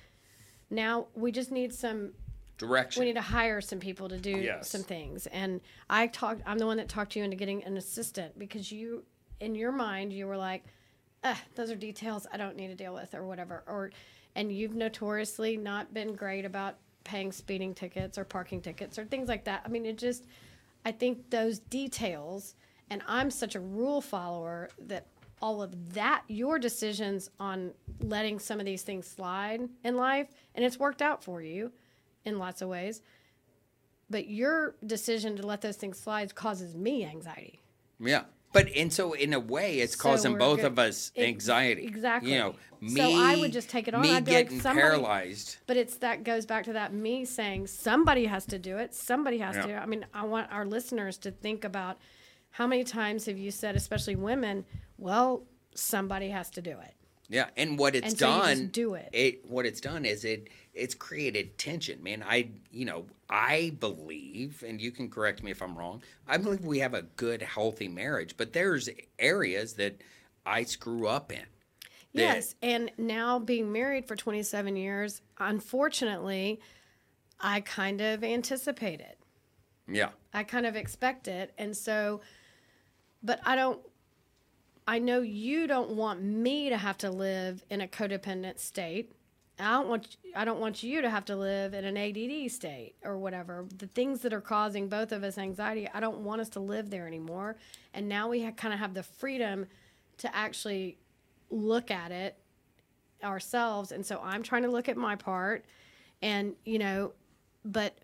now 0.69 1.07
we 1.15 1.31
just 1.31 1.51
need 1.51 1.73
some 1.73 2.11
Direction. 2.57 3.01
we 3.01 3.05
need 3.05 3.13
to 3.15 3.21
hire 3.21 3.61
some 3.61 3.79
people 3.79 4.09
to 4.09 4.17
do 4.17 4.31
Yes. 4.31 4.67
some 4.69 4.81
things 4.81 5.27
and 5.27 5.61
i 5.91 6.07
talked 6.07 6.41
i'm 6.47 6.57
the 6.57 6.65
one 6.65 6.77
that 6.77 6.89
talked 6.89 7.15
you 7.15 7.23
into 7.23 7.35
getting 7.37 7.63
an 7.65 7.77
assistant 7.77 8.37
because 8.39 8.71
you 8.71 9.03
in 9.39 9.53
your 9.53 9.71
mind 9.71 10.11
you 10.11 10.25
were 10.25 10.37
like 10.37 10.63
ah, 11.23 11.39
those 11.53 11.69
are 11.69 11.75
details 11.75 12.25
i 12.33 12.37
don't 12.37 12.55
need 12.55 12.69
to 12.69 12.73
deal 12.75 12.95
with 12.95 13.13
or 13.13 13.27
whatever 13.27 13.63
or 13.67 13.91
and 14.35 14.51
you've 14.51 14.73
notoriously 14.73 15.55
not 15.55 15.93
been 15.93 16.15
great 16.15 16.45
about 16.45 16.77
paying 17.03 17.31
speeding 17.31 17.75
tickets 17.75 18.17
or 18.17 18.25
parking 18.25 18.59
tickets 18.59 18.97
or 18.97 19.05
things 19.05 19.29
like 19.29 19.43
that 19.43 19.61
i 19.63 19.67
mean 19.69 19.85
it 19.85 19.95
just 19.95 20.25
i 20.83 20.91
think 20.91 21.29
those 21.29 21.59
details 21.59 22.55
and 22.89 23.03
i'm 23.07 23.29
such 23.29 23.53
a 23.53 23.59
rule 23.59 24.01
follower 24.01 24.67
that 24.79 25.05
all 25.41 25.61
of 25.61 25.93
that 25.93 26.23
your 26.27 26.57
decisions 26.59 27.29
on 27.39 27.71
letting 28.01 28.39
some 28.39 28.59
of 28.59 28.65
these 28.65 28.81
things 28.81 29.05
slide 29.07 29.61
in 29.83 29.95
life 29.95 30.27
and 30.55 30.65
it's 30.65 30.79
worked 30.79 31.01
out 31.01 31.23
for 31.23 31.41
you 31.41 31.71
in 32.25 32.39
lots 32.39 32.61
of 32.61 32.69
ways. 32.69 33.01
But 34.09 34.29
your 34.29 34.75
decision 34.85 35.35
to 35.37 35.45
let 35.45 35.61
those 35.61 35.75
things 35.75 35.99
slide 35.99 36.33
causes 36.33 36.75
me 36.75 37.05
anxiety. 37.05 37.61
Yeah. 37.99 38.23
But 38.53 38.69
and 38.75 38.91
so 38.91 39.13
in 39.13 39.33
a 39.33 39.39
way, 39.39 39.79
it's 39.79 39.95
So 39.97 40.03
causing 40.03 40.37
both 40.37 40.57
good. 40.61 40.65
of 40.67 40.79
us 40.79 41.11
anxiety. 41.17 41.85
exactly. 41.85 42.31
You 42.31 42.37
know, 42.39 42.55
me. 42.79 42.95
So 42.95 43.11
I 43.21 43.35
would 43.35 43.51
just 43.51 43.69
take 43.69 43.87
it 43.89 43.93
on. 43.93 44.01
Me 44.01 44.15
I'd 44.15 44.23
be 44.23 44.31
like, 44.33 44.45
getting 44.45 44.61
somebody- 44.61 44.81
paralyzed. 44.87 45.57
But 45.67 45.75
it's 45.77 45.97
that 45.97 46.23
goes 46.23 46.45
back 46.45 46.63
to 46.65 46.73
that 46.73 46.93
me 46.93 47.25
saying 47.25 47.67
somebody 47.67 48.25
has 48.25 48.45
to 48.47 48.57
do 48.57 48.77
it. 48.77 48.95
Somebody 48.95 49.39
has 49.39 49.57
Yeah. 49.57 49.65
to. 49.67 49.73
I 49.75 49.85
mean, 49.85 50.05
I 50.13 50.23
want 50.25 50.49
our 50.51 50.65
listeners 50.65 51.17
to 51.19 51.31
think 51.31 51.65
about 51.65 51.97
how 52.51 52.65
many 52.65 52.83
times 52.85 53.25
have 53.25 53.37
you 53.37 53.51
said, 53.51 53.75
especially 53.75 54.15
women, 54.15 54.65
well, 54.97 55.43
somebody 55.75 56.29
has 56.29 56.49
to 56.51 56.61
do 56.61 56.71
it. 56.71 56.93
Yeah, 57.29 57.47
and 57.57 57.77
what 57.77 57.93
it's 57.95 58.07
And 58.07 58.17
so 58.17 58.27
you 58.29 58.41
done, 58.41 58.57
just 58.57 58.71
do 58.71 58.93
it. 58.93 59.09
It 59.11 59.45
what 59.49 59.65
it's 59.65 59.81
done 59.81 60.05
is 60.05 60.23
it 60.23 60.47
it's 60.73 60.95
created 60.95 61.57
tension, 61.57 62.01
man. 62.01 62.23
I 62.25 62.49
you 62.71 62.85
know 62.85 63.05
I 63.29 63.73
believe, 63.81 64.63
and 64.65 64.79
you 64.81 64.91
can 64.91 65.09
correct 65.09 65.43
me 65.43 65.51
if 65.51 65.61
I'm 65.61 65.77
wrong. 65.77 66.01
I 66.27 66.37
believe 66.37 66.63
we 66.63 66.79
have 66.79 66.93
a 66.93 67.01
good, 67.01 67.41
healthy 67.41 67.89
marriage, 67.89 68.35
but 68.37 68.53
there's 68.53 68.87
areas 69.19 69.73
that 69.73 70.01
I 70.45 70.63
screw 70.63 71.07
up 71.07 71.31
in. 71.33 71.39
that- 71.39 71.45
Yes, 72.13 72.55
and 72.61 72.89
now 72.97 73.37
being 73.39 73.73
married 73.73 74.07
for 74.07 74.15
27 74.15 74.77
years, 74.77 75.21
unfortunately, 75.37 76.61
I 77.39 77.59
kind 77.61 77.99
of 77.99 78.23
anticipate 78.23 79.01
it. 79.01 79.19
Yeah. 79.87 80.09
I 80.33 80.43
kind 80.43 80.65
of 80.65 80.75
expect 80.77 81.27
it. 81.27 81.53
And 81.57 81.75
so, 81.75 82.21
but 83.21 83.39
I 83.45 83.55
don't, 83.55 83.79
I 84.87 84.99
know 84.99 85.21
you 85.21 85.67
don't 85.67 85.91
want 85.91 86.21
me 86.23 86.69
to 86.69 86.77
have 86.77 86.97
to 86.99 87.11
live 87.11 87.63
in 87.69 87.81
a 87.81 87.87
codependent 87.87 88.59
state. 88.59 89.11
I 89.59 89.71
don't 89.71 89.89
want, 89.89 90.15
I 90.35 90.45
don't 90.45 90.59
want 90.59 90.81
you 90.81 91.01
to 91.01 91.09
have 91.09 91.25
to 91.25 91.35
live 91.35 91.73
in 91.73 91.83
an 91.83 91.97
ADD 91.97 92.49
state 92.51 92.95
or 93.03 93.17
whatever. 93.17 93.65
The 93.77 93.87
things 93.87 94.21
that 94.21 94.31
are 94.31 94.41
causing 94.41 94.87
both 94.87 95.11
of 95.11 95.23
us 95.23 95.37
anxiety, 95.37 95.89
I 95.93 95.99
don't 95.99 96.19
want 96.19 96.41
us 96.41 96.49
to 96.49 96.59
live 96.59 96.89
there 96.89 97.05
anymore. 97.05 97.57
And 97.93 98.07
now 98.07 98.29
we 98.29 98.45
ha- 98.45 98.51
kind 98.51 98.73
of 98.73 98.79
have 98.79 98.93
the 98.93 99.03
freedom 99.03 99.65
to 100.19 100.33
actually 100.33 100.97
look 101.49 101.91
at 101.91 102.11
it 102.11 102.37
ourselves. 103.23 103.91
And 103.91 104.05
so 104.05 104.21
I'm 104.23 104.43
trying 104.43 104.63
to 104.63 104.69
look 104.69 104.87
at 104.87 104.95
my 104.95 105.15
part 105.15 105.65
and, 106.21 106.55
you 106.63 106.79
know, 106.79 107.11
but 107.65 107.97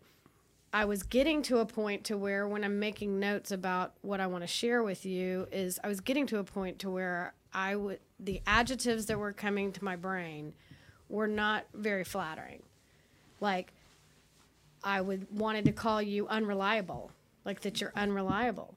I 0.74 0.86
was 0.86 1.04
getting 1.04 1.44
to 1.44 1.60
a 1.60 1.66
point 1.68 2.06
to 2.06 2.18
where 2.18 2.48
when 2.48 2.64
I'm 2.64 2.80
making 2.80 3.20
notes 3.20 3.52
about 3.52 3.94
what 4.02 4.20
I 4.20 4.26
want 4.26 4.44
to 4.44 4.48
share 4.48 4.82
with 4.82 5.06
you 5.06 5.48
is 5.52 5.80
I 5.84 5.88
was 5.88 6.02
getting 6.02 6.26
to 6.28 6.40
a 6.40 6.44
point 6.44 6.80
to 6.80 6.90
where 6.90 7.36
I 7.54 7.76
would 7.76 8.00
the 8.20 8.42
adjectives 8.48 9.06
that 9.06 9.20
were 9.20 9.34
coming 9.34 9.72
to 9.74 9.84
my 9.84 9.96
brain 9.96 10.54
were 11.10 11.28
not 11.28 11.66
very 11.76 12.04
flattering. 12.04 12.64
Like 13.40 13.72
I 14.84 15.00
would 15.00 15.28
wanted 15.30 15.66
to 15.66 15.72
call 15.72 16.02
you 16.02 16.28
unreliable, 16.28 17.12
like 17.46 17.62
that 17.62 17.80
you're 17.80 17.94
unreliable. 17.96 18.76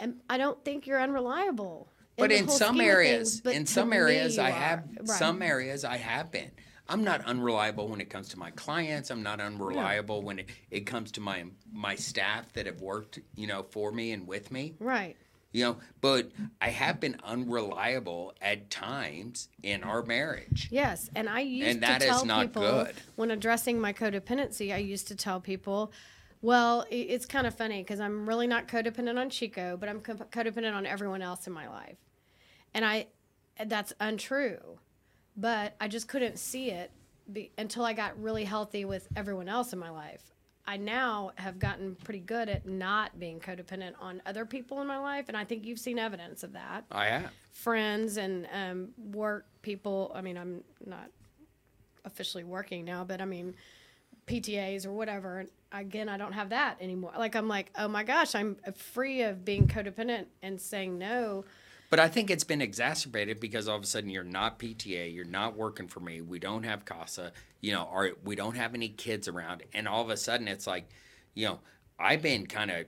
And 0.00 0.20
I 0.30 0.38
don't 0.38 0.64
think 0.64 0.86
you're 0.86 1.00
unreliable. 1.00 1.88
But 2.16 2.30
the 2.30 2.36
in 2.36 2.48
some 2.48 2.80
areas, 2.80 3.32
things, 3.32 3.40
but 3.40 3.54
in 3.54 3.66
some 3.66 3.92
areas, 3.92 4.38
I 4.38 4.50
are. 4.50 4.52
have 4.52 4.84
Right. 4.96 5.08
some 5.08 5.42
areas 5.42 5.84
I 5.84 5.96
have 5.96 6.30
been. 6.30 6.52
I'm 6.88 7.04
not 7.04 7.24
unreliable 7.24 7.88
when 7.88 8.00
it 8.00 8.10
comes 8.10 8.28
to 8.30 8.38
my 8.38 8.50
clients. 8.50 9.10
I'm 9.10 9.22
not 9.22 9.40
unreliable 9.40 10.22
when 10.22 10.40
it, 10.40 10.48
it 10.70 10.80
comes 10.80 11.12
to 11.12 11.20
my 11.20 11.44
my 11.72 11.94
staff 11.94 12.52
that 12.54 12.66
have 12.66 12.80
worked, 12.80 13.20
you 13.34 13.46
know, 13.46 13.62
for 13.70 13.92
me 13.92 14.12
and 14.12 14.26
with 14.26 14.50
me. 14.50 14.74
Right. 14.78 15.16
You 15.52 15.64
know, 15.64 15.76
but 16.00 16.30
I 16.62 16.70
have 16.70 16.98
been 16.98 17.18
unreliable 17.22 18.32
at 18.40 18.70
times 18.70 19.48
in 19.62 19.82
our 19.84 20.02
marriage. 20.02 20.68
Yes, 20.70 21.10
and 21.14 21.28
I 21.28 21.40
used 21.40 21.68
And 21.70 21.82
that 21.82 22.00
to 22.00 22.06
is 22.06 22.10
tell 22.10 22.24
not 22.24 22.46
people 22.46 22.62
good. 22.62 22.94
when 23.16 23.30
addressing 23.30 23.78
my 23.78 23.92
codependency, 23.92 24.72
I 24.72 24.78
used 24.78 25.08
to 25.08 25.14
tell 25.14 25.40
people, 25.40 25.92
well, 26.40 26.86
it's 26.90 27.26
kind 27.26 27.46
of 27.46 27.54
funny 27.54 27.82
because 27.82 28.00
I'm 28.00 28.26
really 28.26 28.46
not 28.46 28.66
codependent 28.66 29.18
on 29.18 29.28
Chico, 29.28 29.76
but 29.76 29.90
I'm 29.90 30.00
co- 30.00 30.14
codependent 30.14 30.72
on 30.74 30.86
everyone 30.86 31.20
else 31.20 31.46
in 31.46 31.52
my 31.52 31.68
life. 31.68 31.98
And 32.74 32.84
I 32.84 33.08
that's 33.66 33.92
untrue. 34.00 34.78
But 35.36 35.74
I 35.80 35.88
just 35.88 36.08
couldn't 36.08 36.38
see 36.38 36.70
it 36.70 36.90
be, 37.32 37.50
until 37.56 37.84
I 37.84 37.92
got 37.92 38.20
really 38.20 38.44
healthy 38.44 38.84
with 38.84 39.08
everyone 39.16 39.48
else 39.48 39.72
in 39.72 39.78
my 39.78 39.90
life. 39.90 40.22
I 40.66 40.76
now 40.76 41.32
have 41.36 41.58
gotten 41.58 41.96
pretty 41.96 42.20
good 42.20 42.48
at 42.48 42.66
not 42.66 43.18
being 43.18 43.40
codependent 43.40 43.94
on 44.00 44.22
other 44.26 44.44
people 44.44 44.80
in 44.80 44.86
my 44.86 44.98
life, 44.98 45.24
and 45.28 45.36
I 45.36 45.44
think 45.44 45.66
you've 45.66 45.80
seen 45.80 45.98
evidence 45.98 46.44
of 46.44 46.52
that 46.52 46.84
I 46.92 47.06
have. 47.06 47.32
friends 47.50 48.16
and 48.16 48.46
um, 48.52 48.88
work 48.96 49.46
people. 49.62 50.12
I 50.14 50.20
mean, 50.20 50.38
I'm 50.38 50.62
not 50.86 51.08
officially 52.04 52.44
working 52.44 52.84
now, 52.84 53.02
but 53.02 53.20
I 53.20 53.24
mean, 53.24 53.54
PTAs 54.28 54.86
or 54.86 54.92
whatever. 54.92 55.40
And 55.40 55.48
again, 55.72 56.08
I 56.08 56.16
don't 56.16 56.32
have 56.32 56.50
that 56.50 56.76
anymore. 56.80 57.12
Like, 57.18 57.34
I'm 57.34 57.48
like, 57.48 57.70
oh 57.76 57.88
my 57.88 58.04
gosh, 58.04 58.34
I'm 58.36 58.56
free 58.76 59.22
of 59.22 59.44
being 59.44 59.66
codependent 59.66 60.26
and 60.42 60.60
saying 60.60 60.96
no. 60.96 61.44
But 61.92 62.00
I 62.00 62.08
think 62.08 62.30
it's 62.30 62.42
been 62.42 62.62
exacerbated 62.62 63.38
because 63.38 63.68
all 63.68 63.76
of 63.76 63.82
a 63.82 63.86
sudden 63.86 64.08
you're 64.08 64.24
not 64.24 64.58
PTA, 64.58 65.14
you're 65.14 65.26
not 65.26 65.58
working 65.58 65.88
for 65.88 66.00
me, 66.00 66.22
we 66.22 66.38
don't 66.38 66.62
have 66.62 66.86
CASA, 66.86 67.32
you 67.60 67.70
know, 67.70 67.86
or 67.92 68.12
we 68.24 68.34
don't 68.34 68.56
have 68.56 68.74
any 68.74 68.88
kids 68.88 69.28
around, 69.28 69.62
and 69.74 69.86
all 69.86 70.00
of 70.00 70.08
a 70.08 70.16
sudden 70.16 70.48
it's 70.48 70.66
like, 70.66 70.88
you 71.34 71.44
know, 71.46 71.60
I've 72.00 72.22
been 72.22 72.46
kind 72.46 72.70
of 72.70 72.86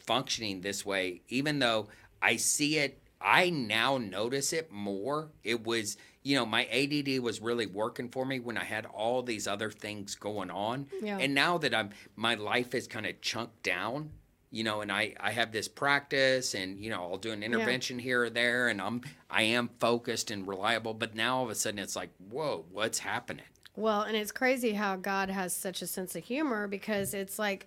functioning 0.00 0.60
this 0.60 0.84
way, 0.84 1.22
even 1.30 1.60
though 1.60 1.88
I 2.20 2.36
see 2.36 2.76
it, 2.76 3.00
I 3.22 3.48
now 3.48 3.96
notice 3.96 4.52
it 4.52 4.70
more. 4.70 5.30
It 5.42 5.64
was, 5.64 5.96
you 6.22 6.36
know, 6.36 6.44
my 6.44 6.66
ADD 6.66 7.20
was 7.20 7.40
really 7.40 7.64
working 7.64 8.10
for 8.10 8.26
me 8.26 8.38
when 8.38 8.58
I 8.58 8.64
had 8.64 8.84
all 8.84 9.22
these 9.22 9.48
other 9.48 9.70
things 9.70 10.14
going 10.14 10.50
on, 10.50 10.88
Yeah. 11.00 11.16
and 11.18 11.34
now 11.34 11.56
that 11.56 11.74
I'm, 11.74 11.88
my 12.16 12.34
life 12.34 12.74
is 12.74 12.86
kind 12.86 13.06
of 13.06 13.18
chunked 13.22 13.62
down. 13.62 14.10
You 14.50 14.64
know, 14.64 14.80
and 14.80 14.92
I, 14.92 15.14
I 15.18 15.32
have 15.32 15.52
this 15.52 15.68
practice, 15.68 16.54
and 16.54 16.78
you 16.78 16.90
know, 16.90 17.02
I'll 17.02 17.18
do 17.18 17.32
an 17.32 17.42
intervention 17.42 17.98
here 17.98 18.24
or 18.24 18.30
there, 18.30 18.68
and 18.68 18.80
I'm 18.80 19.02
I 19.30 19.42
am 19.42 19.70
focused 19.80 20.30
and 20.30 20.46
reliable. 20.46 20.94
But 20.94 21.14
now 21.14 21.38
all 21.38 21.44
of 21.44 21.50
a 21.50 21.54
sudden, 21.54 21.78
it's 21.78 21.96
like, 21.96 22.10
whoa, 22.30 22.64
what's 22.70 23.00
happening? 23.00 23.44
Well, 23.74 24.02
and 24.02 24.16
it's 24.16 24.32
crazy 24.32 24.72
how 24.72 24.96
God 24.96 25.28
has 25.28 25.54
such 25.54 25.82
a 25.82 25.86
sense 25.86 26.16
of 26.16 26.24
humor 26.24 26.66
because 26.66 27.12
it's 27.12 27.38
like 27.38 27.66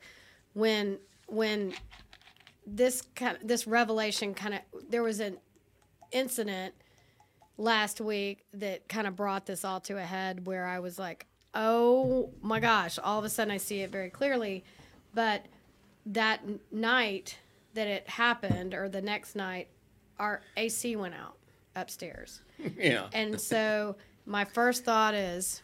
when 0.53 0.97
when 1.27 1.73
this 2.65 3.03
kind 3.15 3.37
of, 3.37 3.47
this 3.47 3.67
revelation 3.67 4.33
kind 4.33 4.55
of 4.55 4.61
there 4.89 5.03
was 5.03 5.19
an 5.19 5.37
incident 6.11 6.73
last 7.57 8.01
week 8.01 8.45
that 8.53 8.87
kind 8.87 9.05
of 9.05 9.15
brought 9.15 9.45
this 9.45 9.63
all 9.63 9.79
to 9.81 9.97
a 9.97 10.03
head 10.03 10.45
where 10.47 10.65
I 10.65 10.79
was 10.79 10.97
like, 10.97 11.27
"Oh 11.53 12.31
my 12.41 12.59
gosh, 12.59 12.97
all 12.97 13.19
of 13.19 13.25
a 13.25 13.29
sudden 13.29 13.51
I 13.51 13.57
see 13.57 13.81
it 13.81 13.91
very 13.91 14.09
clearly." 14.09 14.63
But 15.13 15.45
that 16.07 16.41
night 16.71 17.37
that 17.73 17.87
it 17.87 18.07
happened 18.07 18.73
or 18.73 18.89
the 18.89 19.01
next 19.01 19.35
night 19.35 19.67
our 20.19 20.41
AC 20.57 20.95
went 20.95 21.13
out 21.13 21.35
upstairs. 21.75 22.41
Yeah, 22.77 23.07
And 23.13 23.39
so 23.39 23.95
my 24.25 24.43
first 24.43 24.83
thought 24.83 25.13
is, 25.13 25.61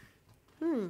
hmm, 0.60 0.88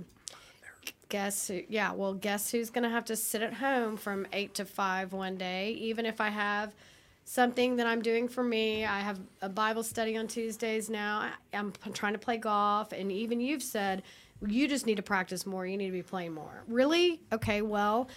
guess 1.09 1.47
who? 1.47 1.61
Yeah, 1.67 1.93
well, 1.93 2.13
guess 2.13 2.51
who's 2.51 2.69
going 2.69 2.83
to 2.83 2.89
have 2.89 3.05
to 3.05 3.15
sit 3.15 3.41
at 3.41 3.53
home 3.55 3.97
from 3.97 4.27
eight 4.33 4.53
to 4.55 4.65
five 4.65 5.13
one 5.13 5.35
day, 5.37 5.71
even 5.71 6.05
if 6.05 6.21
I 6.21 6.29
have 6.29 6.75
something 7.23 7.77
that 7.77 7.87
I'm 7.87 8.03
doing 8.03 8.27
for 8.27 8.43
me. 8.43 8.85
I 8.85 8.99
have 8.99 9.19
a 9.41 9.49
Bible 9.49 9.81
study 9.83 10.15
on 10.15 10.27
Tuesdays 10.27 10.89
now. 10.91 11.19
I- 11.53 11.57
I'm 11.57 11.73
trying 11.93 12.13
to 12.13 12.19
play 12.19 12.37
golf, 12.37 12.91
and 12.91 13.11
even 13.11 13.39
you've 13.41 13.63
said 13.63 14.03
you 14.45 14.67
just 14.67 14.85
need 14.85 14.97
to 14.97 15.03
practice 15.03 15.43
more. 15.45 15.65
You 15.65 15.75
need 15.77 15.87
to 15.87 15.91
be 15.91 16.03
playing 16.03 16.33
more. 16.33 16.63
Really? 16.67 17.19
Okay, 17.33 17.63
well. 17.63 18.09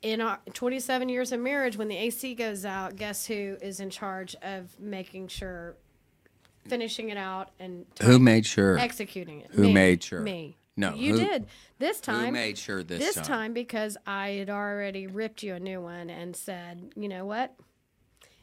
In 0.00 0.20
our 0.20 0.38
27 0.54 1.08
years 1.08 1.32
of 1.32 1.40
marriage, 1.40 1.76
when 1.76 1.88
the 1.88 1.96
AC 1.96 2.34
goes 2.36 2.64
out, 2.64 2.94
guess 2.96 3.26
who 3.26 3.56
is 3.60 3.80
in 3.80 3.90
charge 3.90 4.36
of 4.42 4.78
making 4.78 5.26
sure, 5.28 5.74
finishing 6.68 7.08
it 7.08 7.16
out, 7.18 7.50
and 7.58 7.84
who 8.02 8.20
made 8.20 8.46
sure? 8.46 8.78
executing 8.78 9.40
it. 9.40 9.48
Who 9.52 9.62
Me. 9.62 9.72
made 9.72 10.02
sure? 10.04 10.20
Me. 10.20 10.56
No, 10.76 10.94
you 10.94 11.14
who- 11.18 11.26
did 11.26 11.46
this 11.80 12.00
time. 12.00 12.26
Who 12.26 12.32
made 12.32 12.56
sure 12.56 12.84
this, 12.84 13.00
this 13.00 13.14
time? 13.16 13.24
time 13.24 13.52
because 13.54 13.96
I 14.06 14.30
had 14.30 14.50
already 14.50 15.08
ripped 15.08 15.42
you 15.42 15.54
a 15.54 15.60
new 15.60 15.80
one 15.80 16.10
and 16.10 16.36
said, 16.36 16.92
you 16.94 17.08
know 17.08 17.24
what? 17.24 17.56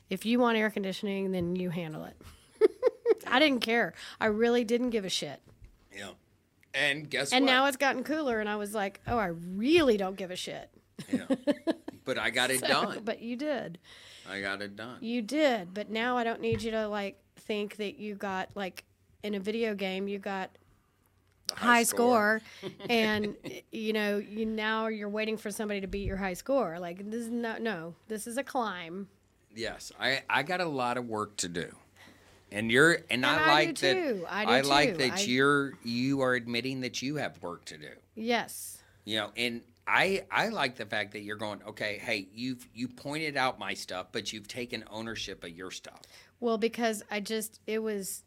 If 0.09 0.25
you 0.25 0.39
want 0.39 0.57
air 0.57 0.69
conditioning, 0.69 1.31
then 1.31 1.55
you 1.55 1.69
handle 1.69 2.03
it. 2.03 2.21
I 3.27 3.39
didn't 3.39 3.61
care. 3.61 3.93
I 4.19 4.25
really 4.25 4.65
didn't 4.65 4.89
give 4.89 5.05
a 5.05 5.09
shit. 5.09 5.39
Yeah, 5.95 6.09
and 6.73 7.09
guess 7.09 7.31
And 7.31 7.45
what? 7.45 7.51
now 7.51 7.65
it's 7.67 7.77
gotten 7.77 8.03
cooler, 8.03 8.41
and 8.41 8.49
I 8.49 8.57
was 8.57 8.73
like, 8.75 8.99
oh, 9.07 9.17
I 9.17 9.27
really 9.27 9.95
don't 9.95 10.17
give 10.17 10.29
a 10.31 10.35
shit. 10.35 10.69
Yeah. 11.12 11.25
but 12.05 12.17
I 12.17 12.29
got 12.29 12.51
it 12.51 12.62
done. 12.62 13.01
But 13.03 13.21
you 13.21 13.36
did. 13.36 13.77
I 14.29 14.41
got 14.41 14.62
it 14.62 14.75
done. 14.75 14.97
You 15.01 15.21
did. 15.21 15.73
But 15.73 15.89
now 15.89 16.17
I 16.17 16.23
don't 16.23 16.41
need 16.41 16.62
you 16.62 16.71
to 16.71 16.88
like 16.88 17.19
think 17.38 17.77
that 17.77 17.99
you 17.99 18.15
got 18.15 18.49
like 18.55 18.84
in 19.23 19.36
a 19.36 19.39
video 19.39 19.75
game 19.75 20.08
you 20.08 20.19
got 20.19 20.49
high, 21.53 21.84
score, 21.84 22.41
and 22.89 23.36
you 23.71 23.93
know 23.93 24.17
you 24.17 24.45
now 24.45 24.88
you're 24.88 25.10
waiting 25.10 25.38
for 25.38 25.51
somebody 25.51 25.81
to 25.81 25.88
beat 25.88 26.05
your 26.05 26.17
high 26.17 26.34
score. 26.34 26.79
Like 26.79 27.10
this 27.10 27.21
is 27.21 27.29
not 27.29 27.62
no. 27.62 27.95
This 28.08 28.27
is 28.27 28.38
a 28.38 28.43
climb. 28.43 29.08
Yes, 29.55 29.91
I 29.99 30.23
I 30.29 30.43
got 30.43 30.62
a 30.62 30.65
lot 30.65 30.97
of 30.97 31.08
work 31.08 31.38
to 31.38 31.49
do. 31.49 31.73
And 32.51 32.71
you're 32.71 32.99
and, 33.10 33.25
I 33.25 33.38
I 33.38 33.53
like 33.53 33.75
do 33.75 33.88
that 33.88 33.93
too. 33.93 34.25
I 34.29 34.62
do 34.62 34.67
like 34.67 34.91
too. 34.91 34.97
that 34.97 35.13
I- 35.13 35.21
you're 35.21 35.73
you 35.84 36.21
are 36.21 36.36
admitting 36.36 36.81
that 36.81 37.01
you 37.01 37.15
have 37.17 37.41
work 37.41 37.65
to 37.65 37.77
do. 37.77 37.89
Yes. 38.15 38.77
You 39.03 39.17
know, 39.17 39.31
and 39.36 39.62
I 39.88 40.26
I 40.32 40.50
like 40.50 40.76
the 40.76 40.86
fact 40.86 41.12
that 41.13 41.21
you're 41.21 41.36
going, 41.36 41.62
okay, 41.67 42.00
hey, 42.02 42.28
you've 42.34 42.67
you 42.74 42.88
pointed 42.88 43.38
out 43.38 43.60
my 43.60 43.74
stuff, 43.74 44.08
but 44.12 44.34
you've 44.34 44.48
taken 44.48 44.84
ownership 44.89 45.43
of 45.43 45.52
your 45.52 45.71
stuff. 45.71 46.02
Well, 46.39 46.58
because 46.58 47.04
I 47.12 47.19
just 47.19 47.60
it 47.67 47.80
was 47.80 48.24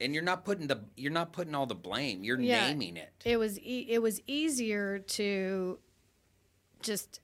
And 0.00 0.14
you're 0.14 0.22
not 0.22 0.44
putting 0.44 0.68
the 0.68 0.80
you're 0.96 1.12
not 1.12 1.32
putting 1.32 1.54
all 1.54 1.66
the 1.66 1.74
blame. 1.74 2.22
You're 2.24 2.40
Yeah. 2.40 2.68
naming 2.68 2.96
it. 2.96 3.12
it 3.24 3.36
was 3.36 3.58
e- 3.60 3.86
it 3.88 4.00
was 4.00 4.20
easier 4.26 4.98
to 5.00 5.78
just 6.82 7.20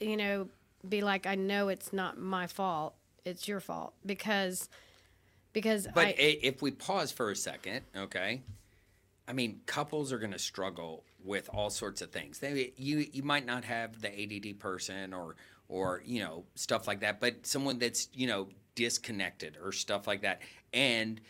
you 0.00 0.16
know 0.16 0.48
be 0.88 1.00
like 1.00 1.26
I 1.26 1.34
know 1.34 1.68
it's 1.68 1.92
not 1.92 2.18
my 2.18 2.46
fault. 2.46 2.94
It's 3.24 3.46
your 3.48 3.60
fault 3.60 3.94
because 4.04 4.68
because 5.52 5.86
But 5.94 6.08
I 6.08 6.10
if 6.18 6.60
we 6.60 6.70
pause 6.70 7.12
for 7.12 7.30
a 7.30 7.36
second, 7.36 7.82
okay? 7.96 8.42
I 9.28 9.32
mean, 9.32 9.60
couples 9.66 10.12
are 10.12 10.18
going 10.18 10.32
to 10.32 10.38
struggle 10.38 11.04
with 11.24 11.48
all 11.52 11.70
sorts 11.70 12.02
of 12.02 12.10
things. 12.10 12.38
They, 12.38 12.72
you 12.76 13.06
you 13.12 13.22
might 13.22 13.46
not 13.46 13.64
have 13.64 14.00
the 14.00 14.08
ADD 14.08 14.58
person 14.58 15.12
or 15.12 15.36
or 15.68 16.02
you 16.04 16.20
know 16.20 16.44
stuff 16.54 16.86
like 16.86 17.00
that, 17.00 17.20
but 17.20 17.46
someone 17.46 17.78
that's 17.78 18.08
you 18.12 18.26
know 18.26 18.48
disconnected 18.74 19.56
or 19.62 19.72
stuff 19.72 20.06
like 20.06 20.22
that. 20.22 20.40
And 20.72 21.20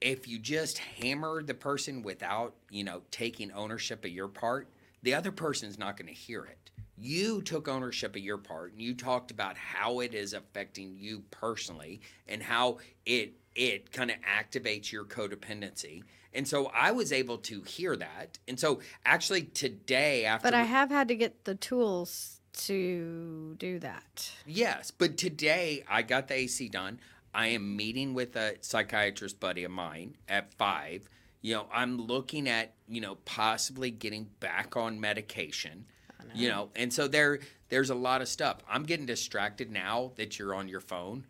if 0.00 0.26
you 0.26 0.38
just 0.38 0.78
hammer 0.78 1.42
the 1.42 1.54
person 1.54 2.02
without 2.02 2.54
you 2.70 2.84
know 2.84 3.02
taking 3.10 3.52
ownership 3.52 4.04
of 4.04 4.10
your 4.10 4.28
part, 4.28 4.68
the 5.02 5.14
other 5.14 5.32
person's 5.32 5.78
not 5.78 5.96
going 5.96 6.08
to 6.08 6.18
hear 6.18 6.44
it. 6.44 6.58
You 6.96 7.42
took 7.42 7.68
ownership 7.68 8.14
of 8.16 8.22
your 8.22 8.38
part 8.38 8.72
and 8.72 8.80
you 8.80 8.94
talked 8.94 9.30
about 9.30 9.56
how 9.56 10.00
it 10.00 10.14
is 10.14 10.32
affecting 10.32 10.96
you 10.98 11.22
personally 11.30 12.00
and 12.28 12.42
how 12.42 12.78
it 13.06 13.34
it 13.54 13.90
kind 13.92 14.10
of 14.10 14.16
activates 14.20 14.92
your 14.92 15.04
codependency. 15.04 16.02
And 16.32 16.46
so 16.46 16.70
I 16.72 16.92
was 16.92 17.12
able 17.12 17.38
to 17.38 17.62
hear 17.62 17.96
that. 17.96 18.38
And 18.46 18.60
so 18.60 18.80
actually 19.04 19.42
today 19.42 20.24
after 20.24 20.46
but 20.46 20.54
I 20.54 20.62
have 20.62 20.90
had 20.90 21.08
to 21.08 21.16
get 21.16 21.44
the 21.44 21.54
tools 21.54 22.40
to 22.52 23.56
do 23.58 23.78
that. 23.78 24.32
Yes, 24.46 24.90
but 24.90 25.16
today 25.16 25.84
I 25.88 26.02
got 26.02 26.28
the 26.28 26.34
AC 26.34 26.68
done. 26.68 27.00
I 27.32 27.48
am 27.48 27.76
meeting 27.76 28.14
with 28.14 28.36
a 28.36 28.56
psychiatrist 28.60 29.38
buddy 29.40 29.64
of 29.64 29.70
mine 29.70 30.16
at 30.28 30.52
five. 30.54 31.08
You 31.42 31.54
know, 31.54 31.66
I'm 31.72 31.98
looking 31.98 32.48
at, 32.48 32.74
you 32.88 33.00
know, 33.00 33.16
possibly 33.24 33.90
getting 33.90 34.28
back 34.40 34.76
on 34.76 35.00
medication. 35.00 35.86
You 36.34 36.48
know, 36.48 36.70
and 36.76 36.92
so 36.92 37.08
there 37.08 37.40
there's 37.68 37.90
a 37.90 37.94
lot 37.94 38.20
of 38.22 38.28
stuff. 38.28 38.58
I'm 38.68 38.84
getting 38.84 39.06
distracted 39.06 39.70
now 39.70 40.12
that 40.16 40.38
you're 40.38 40.54
on 40.54 40.68
your 40.68 40.80
phone, 40.80 41.26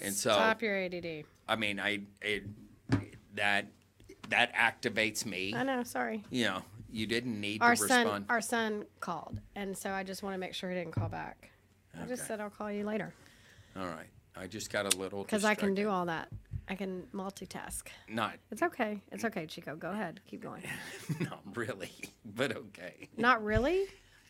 and 0.00 0.12
so 0.14 0.30
Stop 0.32 0.62
your 0.62 0.76
ADD. 0.76 1.24
I 1.48 1.56
mean, 1.56 1.78
I 1.80 2.00
it, 2.22 2.44
that 3.34 3.66
that 4.28 4.54
activates 4.54 5.24
me. 5.26 5.54
I 5.54 5.62
know. 5.62 5.82
Sorry. 5.82 6.24
You 6.30 6.44
know, 6.44 6.62
you 6.90 7.06
didn't 7.06 7.40
need 7.40 7.62
Our 7.62 7.72
to 7.72 7.76
son, 7.76 8.04
respond. 8.04 8.26
our 8.28 8.40
son 8.40 8.86
called, 9.00 9.40
and 9.54 9.76
so 9.76 9.90
I 9.90 10.02
just 10.02 10.22
want 10.22 10.34
to 10.34 10.38
make 10.38 10.54
sure 10.54 10.70
he 10.70 10.76
didn't 10.76 10.92
call 10.92 11.08
back. 11.08 11.50
I 12.00 12.06
just 12.06 12.26
said 12.26 12.40
I'll 12.40 12.50
call 12.50 12.72
you 12.72 12.84
later 12.84 13.14
All 13.76 13.86
right, 13.86 14.08
I 14.36 14.48
just 14.48 14.72
got 14.72 14.92
a 14.92 14.96
little 14.98 15.22
because 15.22 15.44
I 15.44 15.54
can 15.54 15.74
do 15.74 15.88
all 15.88 16.06
that. 16.06 16.28
I 16.68 16.74
can 16.76 17.04
multitask. 17.14 17.82
Not 18.08 18.34
It's 18.50 18.62
okay. 18.62 19.00
It's 19.12 19.24
okay, 19.24 19.46
Chico. 19.46 19.76
Go 19.76 19.90
ahead. 19.90 20.20
Keep 20.26 20.42
going. 20.42 20.62
not 21.20 21.40
really, 21.54 21.92
but 22.24 22.56
okay. 22.56 23.08
Not 23.16 23.44
really. 23.44 23.86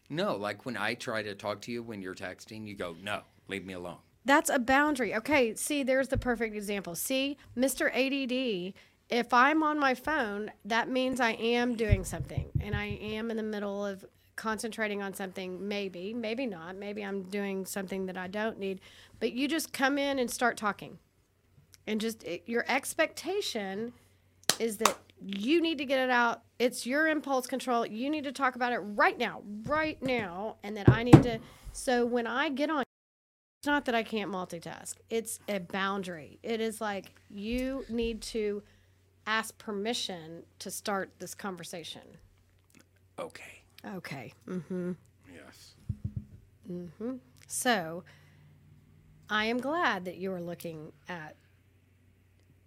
No, 0.08 0.36
like 0.36 0.64
when 0.64 0.76
I 0.76 0.94
try 0.94 1.22
to 1.22 1.34
talk 1.34 1.60
to 1.62 1.72
you 1.72 1.82
when 1.82 2.02
you're 2.02 2.14
texting, 2.14 2.66
you 2.66 2.74
go, 2.74 2.96
"No, 3.02 3.22
leave 3.48 3.64
me 3.64 3.74
alone." 3.74 3.98
That's 4.24 4.50
a 4.50 4.58
boundary. 4.58 5.14
Okay, 5.14 5.54
see, 5.54 5.82
there's 5.82 6.08
the 6.08 6.18
perfect 6.18 6.54
example. 6.56 6.94
See, 6.94 7.36
Mr. 7.56 7.90
ADD, 7.94 8.74
if 9.10 9.34
I'm 9.34 9.62
on 9.62 9.78
my 9.78 9.94
phone, 9.94 10.50
that 10.64 10.88
means 10.88 11.20
I 11.20 11.32
am 11.32 11.74
doing 11.74 12.04
something 12.04 12.50
and 12.60 12.74
I 12.74 12.86
am 12.86 13.30
in 13.30 13.36
the 13.36 13.42
middle 13.42 13.84
of 13.84 14.04
concentrating 14.36 15.02
on 15.02 15.14
something, 15.14 15.68
maybe, 15.68 16.14
maybe 16.14 16.46
not. 16.46 16.76
Maybe 16.76 17.04
I'm 17.04 17.24
doing 17.24 17.66
something 17.66 18.06
that 18.06 18.16
I 18.16 18.26
don't 18.26 18.58
need. 18.58 18.80
But 19.20 19.32
you 19.32 19.46
just 19.46 19.72
come 19.72 19.98
in 19.98 20.18
and 20.18 20.30
start 20.30 20.56
talking. 20.56 20.98
And 21.86 22.00
just 22.00 22.24
it, 22.24 22.44
your 22.46 22.64
expectation 22.66 23.92
is 24.58 24.78
that 24.78 24.96
you 25.24 25.62
need 25.62 25.78
to 25.78 25.87
get 25.87 25.98
it 25.98 26.10
out. 26.10 26.42
It's 26.58 26.87
your 26.87 27.08
impulse 27.08 27.46
control. 27.46 27.87
You 27.87 28.10
need 28.10 28.24
to 28.24 28.32
talk 28.32 28.56
about 28.56 28.72
it 28.72 28.78
right 28.78 29.16
now, 29.16 29.42
right 29.66 30.00
now. 30.02 30.56
And 30.62 30.76
that 30.76 30.88
I 30.88 31.02
need 31.02 31.22
to. 31.22 31.38
So 31.72 32.04
when 32.04 32.26
I 32.26 32.50
get 32.50 32.68
on, 32.68 32.84
it's 33.60 33.66
not 33.66 33.87
that 33.87 33.94
I 33.94 34.02
can't 34.02 34.30
multitask. 34.30 34.96
It's 35.08 35.40
a 35.48 35.60
boundary. 35.60 36.38
It 36.42 36.60
is 36.60 36.80
like 36.80 37.14
you 37.30 37.87
need 37.88 38.20
to 38.22 38.62
ask 39.26 39.56
permission 39.56 40.42
to 40.58 40.70
start 40.70 41.10
this 41.18 41.34
conversation. 41.34 42.02
Okay. 43.18 43.62
Okay. 43.94 44.32
Mm-hmm. 44.46 44.92
Yes. 45.32 45.74
Mm 46.70 46.90
hmm. 46.98 47.14
So 47.46 48.04
I 49.30 49.46
am 49.46 49.58
glad 49.58 50.04
that 50.04 50.16
you 50.16 50.32
are 50.32 50.40
looking 50.40 50.92
at 51.08 51.37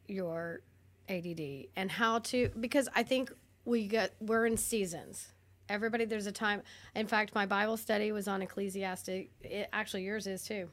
your 0.08 0.62
ADD 1.10 1.68
and 1.76 1.92
how 1.92 2.20
to 2.20 2.50
because 2.60 2.90
I 2.96 3.04
think 3.04 3.32
we 3.66 3.88
get 3.88 4.16
we're 4.20 4.46
in 4.46 4.58
seasons. 4.58 5.30
Everybody 5.70 6.06
there's 6.06 6.28
a 6.28 6.32
time. 6.32 6.62
In 6.96 7.08
fact, 7.08 7.36
my 7.36 7.46
Bible 7.46 7.78
study 7.78 8.12
was 8.12 8.28
on 8.28 8.42
Ecclesiastes. 8.42 9.10
It, 9.42 9.70
actually 9.74 10.04
yours 10.04 10.28
is 10.28 10.44
too. 10.44 10.70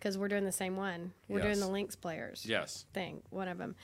Cuz 0.00 0.16
we're 0.16 0.28
doing 0.28 0.44
the 0.44 0.52
same 0.52 0.76
one. 0.76 1.12
We're 1.28 1.40
doing 1.40 1.60
the 1.60 1.68
links 1.68 1.96
players 1.96 2.44
Yes, 2.46 2.86
thing, 2.94 3.22
one 3.30 3.48
of 3.48 3.58
them. 3.58 3.76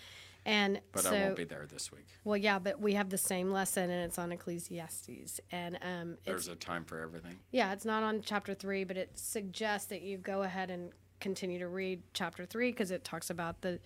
And 0.46 0.80
but 0.92 1.02
so 1.02 1.10
I 1.10 1.22
won't 1.24 1.36
be 1.36 1.44
there 1.44 1.66
this 1.66 1.90
week. 1.90 2.06
well 2.24 2.36
yeah, 2.36 2.58
but 2.58 2.80
we 2.80 2.94
have 2.94 3.10
the 3.10 3.18
same 3.18 3.50
lesson 3.50 3.90
and 3.90 4.04
it's 4.04 4.18
on 4.18 4.30
Ecclesiastes 4.32 5.40
and 5.50 5.78
um 5.82 6.16
There's 6.24 6.48
a 6.48 6.54
time 6.54 6.84
for 6.84 7.00
everything. 7.00 7.38
yeah, 7.50 7.72
it's 7.72 7.84
not 7.84 8.02
on 8.02 8.22
chapter 8.22 8.54
three, 8.54 8.84
but 8.84 8.96
it 8.96 9.18
suggests 9.18 9.88
that 9.88 10.02
you 10.02 10.16
go 10.18 10.42
ahead 10.42 10.70
and 10.70 10.92
continue 11.20 11.58
to 11.58 11.68
read 11.68 12.02
chapter 12.14 12.44
three 12.46 12.70
because 12.70 12.90
it 12.90 13.02
talks 13.04 13.28
about 13.30 13.60
the, 13.62 13.80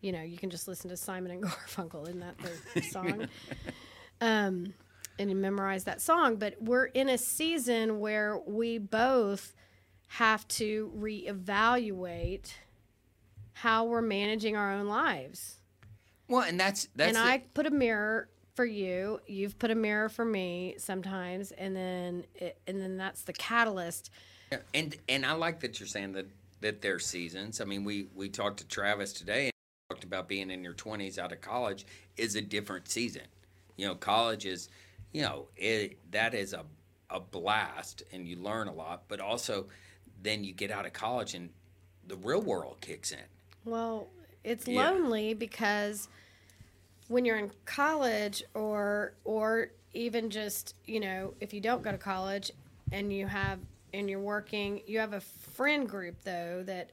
you 0.00 0.12
know, 0.12 0.22
you 0.22 0.38
can 0.38 0.50
just 0.50 0.66
listen 0.68 0.90
to 0.90 0.96
Simon 0.96 1.30
and 1.32 1.42
Garfunkel, 1.44 2.02
isn't 2.08 2.20
that 2.20 2.36
the 2.74 2.80
song? 2.90 3.28
um, 4.20 4.72
and 5.18 5.40
memorize 5.40 5.84
that 5.84 6.00
song. 6.00 6.36
But 6.36 6.54
we're 6.60 6.86
in 6.86 7.08
a 7.08 7.18
season 7.18 8.00
where 8.00 8.38
we 8.46 8.78
both 8.78 9.54
have 10.08 10.46
to 10.48 10.92
reevaluate 10.98 12.52
how 13.52 13.84
we're 13.84 14.00
managing 14.02 14.56
our 14.56 14.72
own 14.72 14.86
lives 14.88 15.58
Well, 16.28 16.42
and 16.42 16.58
that's 16.58 16.88
that's 16.96 17.08
and 17.08 17.16
the- 17.16 17.30
I 17.30 17.44
put 17.54 17.66
a 17.66 17.70
mirror 17.70 18.28
for 18.54 18.64
you. 18.64 19.20
You've 19.26 19.58
put 19.58 19.70
a 19.70 19.74
mirror 19.74 20.08
for 20.08 20.24
me 20.24 20.74
sometimes, 20.78 21.52
and 21.52 21.76
then 21.76 22.24
it, 22.34 22.58
and 22.66 22.80
then 22.80 22.96
that's 22.96 23.22
the 23.22 23.32
catalyst. 23.32 24.10
Yeah, 24.50 24.58
and 24.74 24.96
and 25.08 25.24
I 25.26 25.32
like 25.32 25.60
that 25.60 25.78
you're 25.78 25.86
saying 25.86 26.12
that 26.12 26.26
that 26.60 26.80
there's 26.82 27.06
seasons. 27.06 27.60
I 27.60 27.64
mean, 27.64 27.84
we 27.84 28.08
we 28.14 28.28
talked 28.28 28.58
to 28.60 28.66
Travis 28.66 29.12
today 29.12 29.50
about 30.10 30.26
being 30.28 30.50
in 30.50 30.64
your 30.64 30.74
20s 30.74 31.18
out 31.18 31.30
of 31.32 31.40
college 31.40 31.86
is 32.16 32.34
a 32.34 32.40
different 32.42 32.88
season. 32.88 33.22
You 33.76 33.86
know, 33.86 33.94
college 33.94 34.44
is, 34.44 34.68
you 35.12 35.22
know, 35.22 35.46
it 35.56 35.98
that 36.10 36.34
is 36.34 36.52
a 36.52 36.64
a 37.10 37.20
blast 37.20 38.02
and 38.12 38.26
you 38.26 38.36
learn 38.36 38.68
a 38.68 38.72
lot, 38.72 39.02
but 39.08 39.20
also 39.20 39.66
then 40.22 40.42
you 40.44 40.52
get 40.52 40.70
out 40.70 40.84
of 40.86 40.92
college 40.92 41.34
and 41.34 41.50
the 42.06 42.16
real 42.16 42.40
world 42.42 42.76
kicks 42.80 43.12
in. 43.12 43.18
Well, 43.64 44.08
it's 44.42 44.66
Yeah. 44.66 44.90
lonely 44.90 45.34
because 45.34 46.08
when 47.08 47.24
you're 47.24 47.38
in 47.38 47.50
college, 47.66 48.42
or 48.54 49.12
or 49.24 49.70
even 49.92 50.30
just 50.30 50.74
you 50.86 50.98
know, 51.00 51.34
if 51.40 51.52
you 51.54 51.60
don't 51.60 51.82
go 51.82 51.92
to 51.92 51.98
college 51.98 52.50
and 52.92 53.12
you 53.12 53.26
have 53.26 53.58
and 53.92 54.08
you're 54.10 54.20
working, 54.20 54.82
you 54.86 54.98
have 54.98 55.12
a 55.12 55.20
friend 55.60 55.86
group 55.86 56.16
though 56.24 56.62
that 56.64 56.90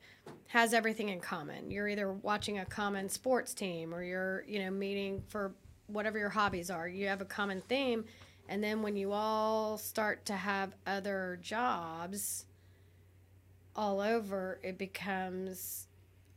has 0.47 0.73
everything 0.73 1.07
in 1.07 1.21
common. 1.21 1.71
You're 1.71 1.87
either 1.87 2.11
watching 2.11 2.59
a 2.59 2.65
common 2.65 3.07
sports 3.07 3.53
team 3.53 3.95
or 3.95 4.03
you're, 4.03 4.43
you 4.45 4.59
know, 4.59 4.69
meeting 4.69 5.23
for 5.29 5.53
whatever 5.87 6.19
your 6.19 6.27
hobbies 6.27 6.69
are. 6.69 6.85
You 6.85 7.07
have 7.07 7.21
a 7.21 7.25
common 7.25 7.61
theme. 7.69 8.03
And 8.49 8.61
then 8.61 8.81
when 8.81 8.97
you 8.97 9.13
all 9.13 9.77
start 9.77 10.25
to 10.25 10.33
have 10.33 10.75
other 10.85 11.39
jobs 11.41 12.45
all 13.73 14.01
over, 14.01 14.59
it 14.61 14.77
becomes 14.77 15.87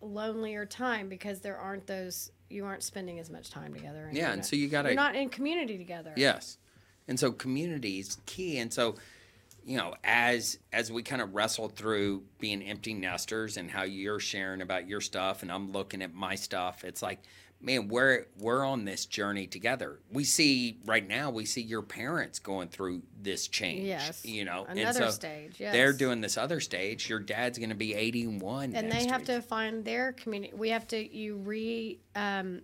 lonelier 0.01 0.64
time 0.66 1.09
because 1.09 1.40
there 1.40 1.59
aren't 1.59 1.88
those 1.88 2.31
you 2.49 2.64
aren't 2.64 2.85
spending 2.85 3.19
as 3.19 3.29
much 3.29 3.51
time 3.51 3.75
together. 3.75 4.09
Yeah, 4.12 4.27
you're 4.27 4.33
and 4.35 4.47
so 4.47 4.55
you 4.55 4.69
gotta- 4.69 4.90
you're 4.90 4.95
not 4.95 5.16
in 5.16 5.31
community 5.31 5.77
together. 5.79 6.12
Yes. 6.16 6.59
And 7.09 7.19
so 7.19 7.33
community 7.33 7.99
is 7.99 8.19
key. 8.27 8.59
And 8.59 8.73
so, 8.73 8.95
you 9.64 9.77
know, 9.77 9.94
as 10.05 10.59
as 10.73 10.90
we 10.90 11.03
kind 11.03 11.23
of 11.23 11.35
wrestle 11.35 11.68
through 11.68 12.23
being 12.38 12.62
empty 12.62 12.94
nesters 12.94 13.57
and 13.57 13.70
how 13.70 13.83
you're 13.83 14.20
sharing 14.20 14.62
about 14.62 14.88
your 14.88 15.01
stuff 15.01 15.42
and 15.42 15.51
I'm 15.53 15.73
looking 15.73 16.03
at 16.03 16.14
my 16.14 16.35
stuff, 16.35 16.85
it's 16.85 17.03
like, 17.03 17.20
man, 17.61 17.88
we're 17.88 18.27
we're 18.38 18.64
on 18.64 18.85
this 18.85 19.07
journey 19.07 19.46
together. 19.46 20.01
We 20.11 20.25
see 20.25 20.79
right 20.85 21.07
now, 21.07 21.31
we 21.31 21.44
see 21.44 21.61
your 21.61 21.83
parents 21.83 22.38
going 22.38 22.68
through 22.68 23.03
this 23.20 23.49
change. 23.49 23.87
Yes. 23.87 24.25
You 24.25 24.44
know, 24.44 24.66
Another 24.68 25.01
so 25.01 25.11
stage, 25.11 25.59
They're 25.59 25.92
doing 25.92 26.20
this 26.20 26.37
other 26.37 26.61
stage. 26.61 27.09
Your 27.09 27.20
dad's 27.20 27.59
gonna 27.59 27.75
be 27.75 27.94
eighty 27.94 28.27
one. 28.27 28.75
and 28.75 28.90
they 28.90 29.07
have 29.07 29.25
to 29.25 29.42
find 29.42 29.85
their 29.85 30.12
community. 30.12 30.55
We 30.57 30.70
have 30.70 30.87
to 30.88 31.16
you 31.16 31.37
re, 31.37 32.01
um, 32.14 32.62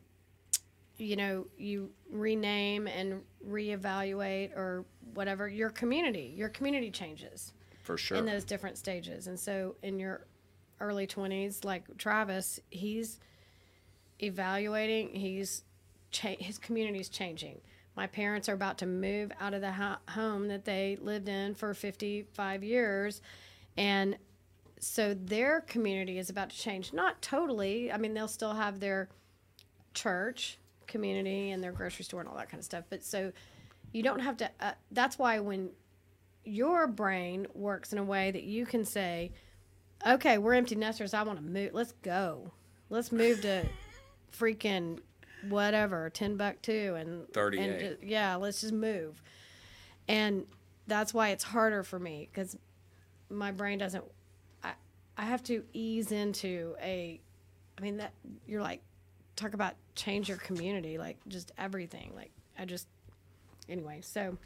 you 0.99 1.17
know, 1.17 1.47
you 1.59 1.91
rename 2.11 2.87
and 2.87 3.23
reevaluate 3.49 4.57
or 4.57 4.85
whatever 5.15 5.49
your 5.49 5.71
community. 5.71 6.33
Your 6.37 6.49
community 6.49 6.91
changes 6.91 7.53
for 7.83 7.97
sure. 7.97 8.19
in 8.19 8.27
those 8.27 8.45
different 8.45 8.79
stages, 8.79 9.27
and 9.27 9.39
so 9.39 9.77
in 9.83 9.99
your 9.99 10.27
early 10.81 11.07
twenties, 11.07 11.65
like 11.65 11.97
Travis, 11.99 12.61
he's 12.71 13.19
evaluating. 14.21 15.11
He's 15.15 15.65
cha- 16.11 16.37
his 16.39 16.59
community's 16.59 17.09
changing. 17.09 17.61
My 17.97 18.07
parents 18.07 18.49
are 18.49 18.55
about 18.55 18.79
to 18.79 18.87
move 18.87 19.33
out 19.41 19.55
of 19.55 19.63
the 19.63 19.73
ho- 19.73 19.97
home 20.11 20.49
that 20.49 20.65
they 20.67 20.99
lived 21.01 21.29
in 21.29 21.55
for 21.55 21.73
55 21.73 22.63
years, 22.63 23.23
and 23.77 24.19
so 24.79 25.15
their 25.15 25.63
community 25.63 26.19
is 26.19 26.29
about 26.29 26.51
to 26.51 26.57
change. 26.59 26.93
Not 26.93 27.23
totally. 27.23 27.91
I 27.91 27.97
mean, 27.97 28.13
they'll 28.13 28.29
still 28.29 28.53
have 28.53 28.81
their 28.81 29.09
church 29.95 30.59
community 30.87 31.51
and 31.51 31.63
their 31.63 31.73
grocery 31.73 32.05
store 32.05 32.21
and 32.21 32.29
all 32.29 32.37
that 32.37 32.49
kind 32.49 32.59
of 32.59 32.65
stuff. 32.65 32.85
But 32.89 33.05
so 33.05 33.33
you 33.93 34.03
don't 34.03 34.21
have 34.21 34.37
to. 34.39 34.51
Uh, 34.61 34.73
that's 34.91 35.19
why 35.19 35.39
when 35.41 35.71
your 36.45 36.87
brain 36.87 37.47
works 37.55 37.93
in 37.93 37.99
a 37.99 38.05
way 38.05 38.31
that 38.31 38.45
you 38.45 38.67
can 38.67 38.85
say, 38.85 39.33
"Okay, 40.07 40.39
we're 40.39 40.55
empty 40.55 40.75
nesters. 40.75 41.15
I 41.15 41.23
want 41.23 41.39
to 41.39 41.45
move. 41.45 41.73
Let's 41.73 41.93
go. 42.03 42.53
Let's 42.91 43.11
move 43.11 43.43
to 43.43 43.67
freaking 44.39 45.01
whatever 45.49 46.11
Timbuktu 46.11 46.95
and 46.95 47.29
38. 47.33 47.83
And 47.83 47.99
yeah, 48.03 48.37
let's 48.37 48.61
just 48.61 48.75
move." 48.75 49.23
And 50.09 50.47
that's 50.87 51.13
why 51.13 51.31
it's 51.31 51.45
harder 51.45 51.83
for 51.83 51.99
me 51.99 52.29
because 52.31 52.57
my 53.31 53.51
brain 53.51 53.79
doesn't. 53.79 54.05
I 54.63 54.73
I 55.17 55.25
have 55.25 55.43
to 55.45 55.65
ease 55.73 56.13
into 56.13 56.77
a. 56.81 57.21
I 57.79 57.83
mean 57.83 57.99
that 57.99 58.13
you're 58.47 58.63
like 58.63 58.83
talk 59.37 59.55
about 59.55 59.75
change 59.95 60.29
your 60.29 60.39
community 60.39 60.99
like 60.99 61.17
just 61.29 61.53
everything 61.59 62.11
like 62.17 62.31
I 62.59 62.65
just 62.65 62.89
anyway 63.69 64.01
so 64.03 64.37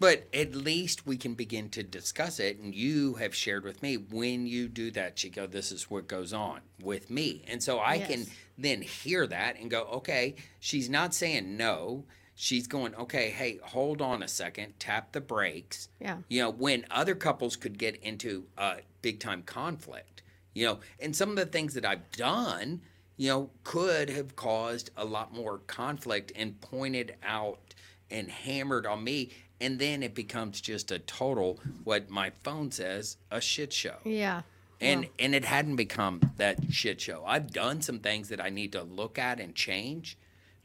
But 0.00 0.28
at 0.32 0.54
least 0.54 1.08
we 1.08 1.16
can 1.16 1.34
begin 1.34 1.70
to 1.70 1.82
discuss 1.82 2.38
it. 2.38 2.60
And 2.60 2.72
you 2.72 3.14
have 3.14 3.34
shared 3.34 3.64
with 3.64 3.82
me 3.82 3.96
when 3.96 4.46
you 4.46 4.68
do 4.68 4.92
that, 4.92 5.16
Chico, 5.16 5.48
this 5.48 5.72
is 5.72 5.90
what 5.90 6.06
goes 6.06 6.32
on 6.32 6.60
with 6.80 7.10
me. 7.10 7.42
And 7.48 7.60
so 7.60 7.80
I 7.80 7.98
can 7.98 8.26
then 8.56 8.80
hear 8.80 9.26
that 9.26 9.58
and 9.58 9.68
go, 9.68 9.82
okay, 9.94 10.36
she's 10.60 10.88
not 10.88 11.14
saying 11.14 11.56
no. 11.56 12.04
she's 12.40 12.68
going, 12.68 12.94
okay, 12.94 13.30
hey, 13.30 13.58
hold 13.64 14.00
on 14.00 14.22
a 14.22 14.28
second, 14.28 14.72
tap 14.78 15.10
the 15.10 15.20
brakes. 15.20 15.88
Yeah. 16.00 16.18
You 16.28 16.42
know, 16.42 16.50
when 16.50 16.86
other 16.88 17.16
couples 17.16 17.56
could 17.56 17.78
get 17.78 17.96
into 17.96 18.44
a 18.56 18.76
big 19.02 19.18
time 19.18 19.42
conflict, 19.42 20.22
you 20.54 20.64
know, 20.64 20.78
and 21.00 21.16
some 21.16 21.30
of 21.30 21.36
the 21.36 21.46
things 21.46 21.74
that 21.74 21.84
I've 21.84 22.08
done, 22.12 22.80
you 23.18 23.28
know, 23.28 23.50
could 23.64 24.08
have 24.08 24.34
caused 24.36 24.90
a 24.96 25.04
lot 25.04 25.34
more 25.34 25.58
conflict 25.58 26.32
and 26.34 26.58
pointed 26.62 27.16
out 27.22 27.74
and 28.10 28.30
hammered 28.30 28.86
on 28.86 29.04
me. 29.04 29.30
And 29.60 29.78
then 29.78 30.02
it 30.04 30.14
becomes 30.14 30.60
just 30.60 30.90
a 30.92 31.00
total, 31.00 31.58
what 31.84 32.08
my 32.08 32.30
phone 32.42 32.70
says, 32.70 33.16
a 33.30 33.40
shit 33.40 33.72
show 33.72 33.96
Yeah. 34.04 34.42
and 34.80 35.08
and 35.18 35.34
it 35.34 35.44
hadn't 35.44 35.74
become 35.76 36.20
that 36.36 36.72
shit 36.72 37.00
show. 37.00 37.24
I've 37.26 37.52
done 37.52 37.82
some 37.82 37.98
things 37.98 38.28
that 38.28 38.40
I 38.40 38.50
need 38.50 38.70
to 38.72 38.82
look 38.84 39.18
at 39.18 39.40
and 39.40 39.54
change, 39.54 40.16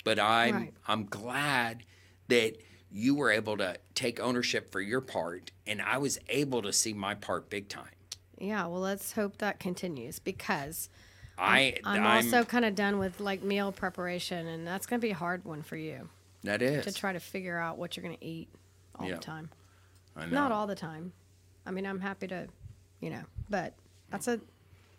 but 0.03 0.19
I'm 0.19 0.55
Right. 0.55 0.73
I'm 0.87 1.05
glad 1.07 1.83
that 2.27 2.55
you 2.91 3.15
were 3.15 3.31
able 3.31 3.57
to 3.57 3.77
take 3.95 4.19
ownership 4.19 4.71
for 4.71 4.79
your 4.79 5.01
part, 5.01 5.49
and 5.65 5.81
I 5.81 5.97
was 5.97 6.19
able 6.29 6.61
to 6.61 6.71
see 6.71 6.93
my 6.93 7.15
part 7.15 7.49
big 7.49 7.67
time. 7.67 7.95
Yeah. 8.37 8.67
Well, 8.67 8.81
let's 8.81 9.13
hope 9.13 9.37
that 9.39 9.59
continues 9.59 10.19
because 10.19 10.89
I 11.37 11.77
I'm, 11.83 12.05
also 12.05 12.43
kind 12.43 12.65
of 12.65 12.75
done 12.75 12.99
with 12.99 13.19
like 13.19 13.41
meal 13.43 13.71
preparation, 13.71 14.47
and 14.47 14.67
that's 14.67 14.85
going 14.85 14.99
to 14.99 15.05
be 15.05 15.11
a 15.11 15.15
hard 15.15 15.45
one 15.45 15.63
for 15.63 15.75
you 15.75 16.09
that 16.43 16.61
is 16.61 16.85
to 16.85 16.93
try 16.93 17.13
to 17.13 17.19
figure 17.19 17.57
out 17.57 17.77
what 17.77 17.97
you're 17.97 18.03
going 18.03 18.17
to 18.17 18.25
eat 18.25 18.49
all 18.99 19.07
Yeah. 19.07 19.15
the 19.15 19.21
time. 19.21 19.49
I 20.15 20.25
know. 20.25 20.31
Not 20.31 20.51
all 20.51 20.67
the 20.67 20.75
time. 20.75 21.11
I 21.65 21.71
mean, 21.71 21.85
I'm 21.85 21.99
happy 21.99 22.27
to, 22.27 22.47
you 22.99 23.09
know, 23.09 23.23
but 23.49 23.73
that's 24.09 24.27
a 24.27 24.39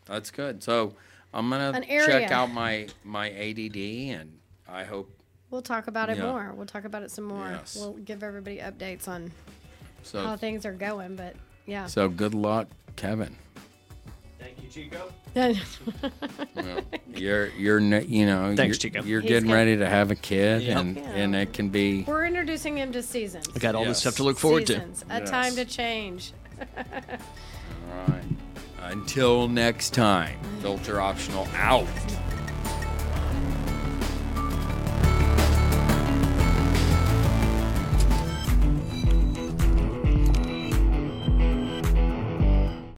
That's 0.06 0.30
good. 0.30 0.62
So 0.62 0.94
I'm 1.32 1.48
gonna 1.50 1.80
check 1.86 2.30
out 2.30 2.50
my 2.50 2.88
my 3.04 3.30
ADD, 3.30 3.76
and 4.10 4.38
I 4.68 4.84
hope 4.84 5.10
We'll 5.50 5.62
talk 5.62 5.86
about 5.86 6.10
it 6.10 6.16
Yeah. 6.16 6.32
more. 6.32 6.52
We'll 6.56 6.66
talk 6.66 6.84
about 6.84 7.04
it 7.04 7.12
some 7.12 7.24
more. 7.24 7.48
Yes. 7.48 7.76
We'll 7.76 7.92
give 7.92 8.24
everybody 8.24 8.58
updates 8.58 9.06
on 9.06 9.30
so. 10.02 10.24
how 10.24 10.36
things 10.36 10.66
are 10.66 10.72
going, 10.72 11.14
but 11.14 11.36
yeah. 11.64 11.86
So 11.86 12.08
good 12.08 12.34
luck, 12.34 12.66
Kevin. 12.96 13.36
Thank 14.44 14.62
you, 14.62 14.68
Chico. 14.68 15.10
Well, 16.54 16.80
you're 17.14 17.46
you're 17.52 17.80
ne- 17.80 18.04
you 18.04 18.26
know 18.26 18.54
Thanks, 18.54 18.82
you're, 18.84 18.90
Chico. 18.92 19.02
you're 19.04 19.20
He's 19.20 19.28
getting 19.30 19.48
good. 19.48 19.54
ready 19.54 19.76
to 19.78 19.88
have 19.88 20.10
a 20.10 20.14
kid, 20.14 20.62
Yep. 20.62 20.76
and 20.78 20.96
Yeah. 20.96 21.02
and 21.02 21.34
it 21.36 21.52
can 21.52 21.68
be 21.70 22.02
We're 22.04 22.24
introducing 22.26 22.76
him 22.78 22.92
to 22.92 23.02
seasons. 23.02 23.48
I 23.54 23.58
got 23.58 23.74
all 23.74 23.84
this 23.84 23.98
stuff 24.00 24.16
to 24.16 24.22
look 24.22 24.38
forward 24.38 24.66
to. 24.66 24.74
seasons. 24.74 25.04
A 25.10 25.20
Yes. 25.20 25.30
time 25.30 25.54
to 25.56 25.64
change. 25.64 26.32
all 26.60 26.66
right. 28.08 28.22
Until 28.82 29.48
next 29.48 29.94
time, 29.94 30.38
filter 30.60 31.00
optional 31.00 31.48
out. 31.56 31.86